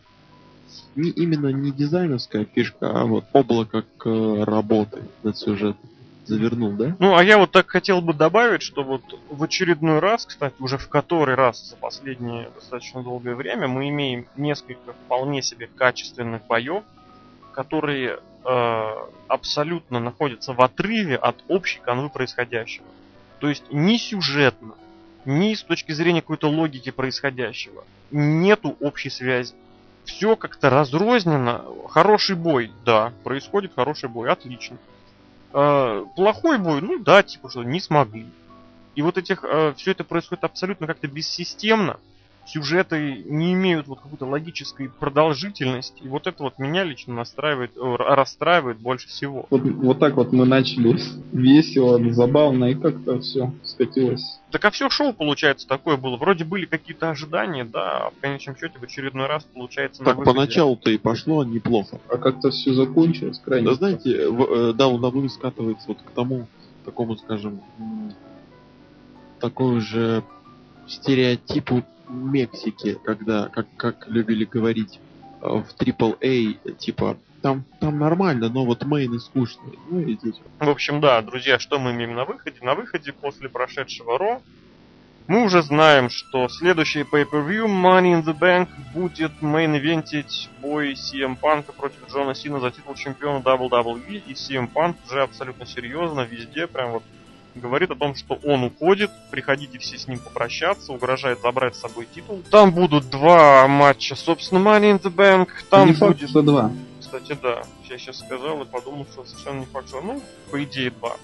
[0.96, 4.06] не, именно не дизайновская фишка, а вот облако к
[4.46, 5.90] работы над сюжетом
[6.26, 6.96] завернул, да?
[7.00, 10.78] Ну, а я вот так хотел бы добавить, что вот в очередной раз, кстати, уже
[10.78, 16.84] в который раз за последнее достаточно долгое время мы имеем несколько вполне себе качественных боев,
[17.54, 18.94] которые э,
[19.28, 22.86] абсолютно находятся в отрыве от общей канвы происходящего.
[23.40, 24.76] То есть ни сюжетно,
[25.28, 27.84] ни с точки зрения какой-то логики происходящего.
[28.12, 29.54] Нету общей связи.
[30.06, 31.66] Все как-то разрознено.
[31.90, 34.78] Хороший бой, да, происходит хороший бой, отлично.
[35.52, 38.26] Э, плохой бой, ну да, типа что, не смогли.
[38.96, 42.00] И вот этих, э, все это происходит абсолютно как-то бессистемно
[42.48, 46.02] сюжеты не имеют вот какой-то логической продолжительности.
[46.04, 49.46] И вот это вот меня лично настраивает, э, расстраивает больше всего.
[49.50, 50.98] Вот, вот так вот мы начали
[51.32, 54.40] весело, забавно, и как-то все скатилось.
[54.52, 56.16] Так а все шоу, получается, такое было.
[56.16, 60.90] Вроде были какие-то ожидания, да, а в конечном счете в очередной раз получается Так поначалу-то
[60.90, 62.00] и пошло неплохо.
[62.10, 63.68] А как-то все закончилось крайне.
[63.68, 66.48] Да знаете, в, э, да, он скатывается вот к тому,
[66.86, 67.62] такому, скажем,
[69.40, 70.24] такой же
[70.88, 75.00] стереотипу Мексике, когда, как, как любили говорить
[75.42, 79.78] э, в AAA, типа, там, там нормально, но вот мейны скучные.
[79.90, 80.36] Ну и здесь.
[80.60, 82.58] В общем, да, друзья, что мы имеем на выходе?
[82.62, 84.42] На выходе после прошедшего Ро
[85.28, 91.74] мы уже знаем, что следующий pay-per-view Money in the Bank будет мейн-ивентить бой CM Punk
[91.74, 94.24] против Джона Сина за титул чемпиона WWE.
[94.26, 97.04] И CM Punk уже абсолютно серьезно везде, прям вот
[97.58, 102.08] говорит о том, что он уходит, приходите все с ним попрощаться, угрожает забрать с собой
[102.14, 102.42] титул.
[102.50, 106.00] Там будут два матча, собственно, Money in the Bank, там не будет...
[106.00, 106.72] факт, что два.
[107.00, 110.92] Кстати, да, я сейчас сказал и подумал, что совершенно не факт, что, ну, по идее,
[110.92, 111.16] два.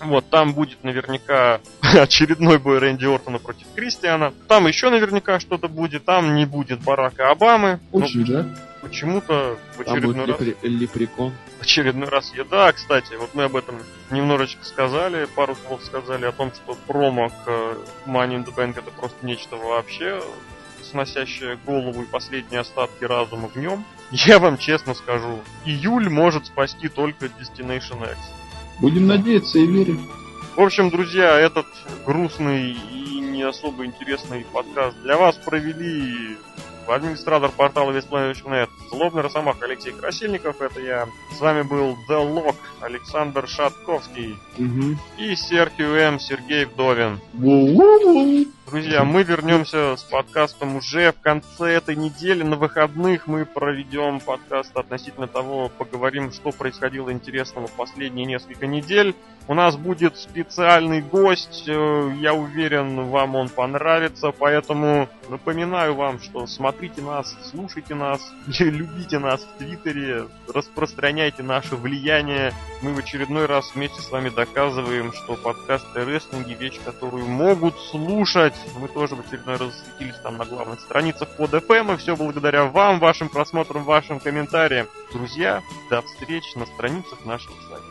[0.00, 4.32] Вот, там будет наверняка очередной бой Рэнди Ортона против Кристиана.
[4.48, 6.04] Там еще наверняка что-то будет.
[6.04, 7.80] Там не будет Барака Обамы.
[7.92, 8.46] Ну, Очень, да?
[8.82, 10.62] почему-то в Там очередной будет раз...
[10.62, 11.32] лепрекон.
[11.58, 12.44] в очередной раз я.
[12.44, 13.76] Да, кстати, вот мы об этом
[14.10, 17.48] немножечко сказали, пару слов сказали о том, что промо к
[18.06, 20.20] Money in the Bank это просто нечто вообще
[20.82, 23.84] сносящее голову и последние остатки разума в нем.
[24.10, 28.18] Я вам честно скажу, июль может спасти только Destination X.
[28.80, 30.00] Будем надеяться и верить.
[30.56, 31.66] В общем, друзья, этот
[32.06, 36.36] грустный и не особо интересный подкаст для вас провели
[36.88, 41.06] администратор портала Веспланет.нет, злобный росомах Алексей Красильников, это я.
[41.36, 44.96] С вами был The Lock Александр Шатковский Угу.
[45.18, 46.20] и Серхио М.
[46.20, 47.20] Сергей Вдовин.
[48.66, 52.42] Друзья, мы вернемся с подкастом уже в конце этой недели.
[52.42, 59.14] На выходных мы проведем подкаст относительно того, поговорим, что происходило интересного в последние несколько недель.
[59.46, 66.46] У нас будет специальный гость, э, я уверен, вам он понравится, поэтому напоминаю вам, что
[66.46, 68.20] смотрите нас, слушайте нас,
[68.58, 72.52] любите нас в Твиттере, распространяйте наше влияние.
[72.82, 77.78] Мы в очередной раз вместе с вами доказываем, что подкасты о рестлинге вещь, которую могут
[77.78, 78.54] слушать.
[78.78, 82.64] Мы тоже в очередной раз засветились там на главных страницах под FM, и все благодаря
[82.64, 84.86] вам, вашим просмотрам, вашим комментариям.
[85.12, 87.83] Друзья, до встречи на страницах нашего сайта.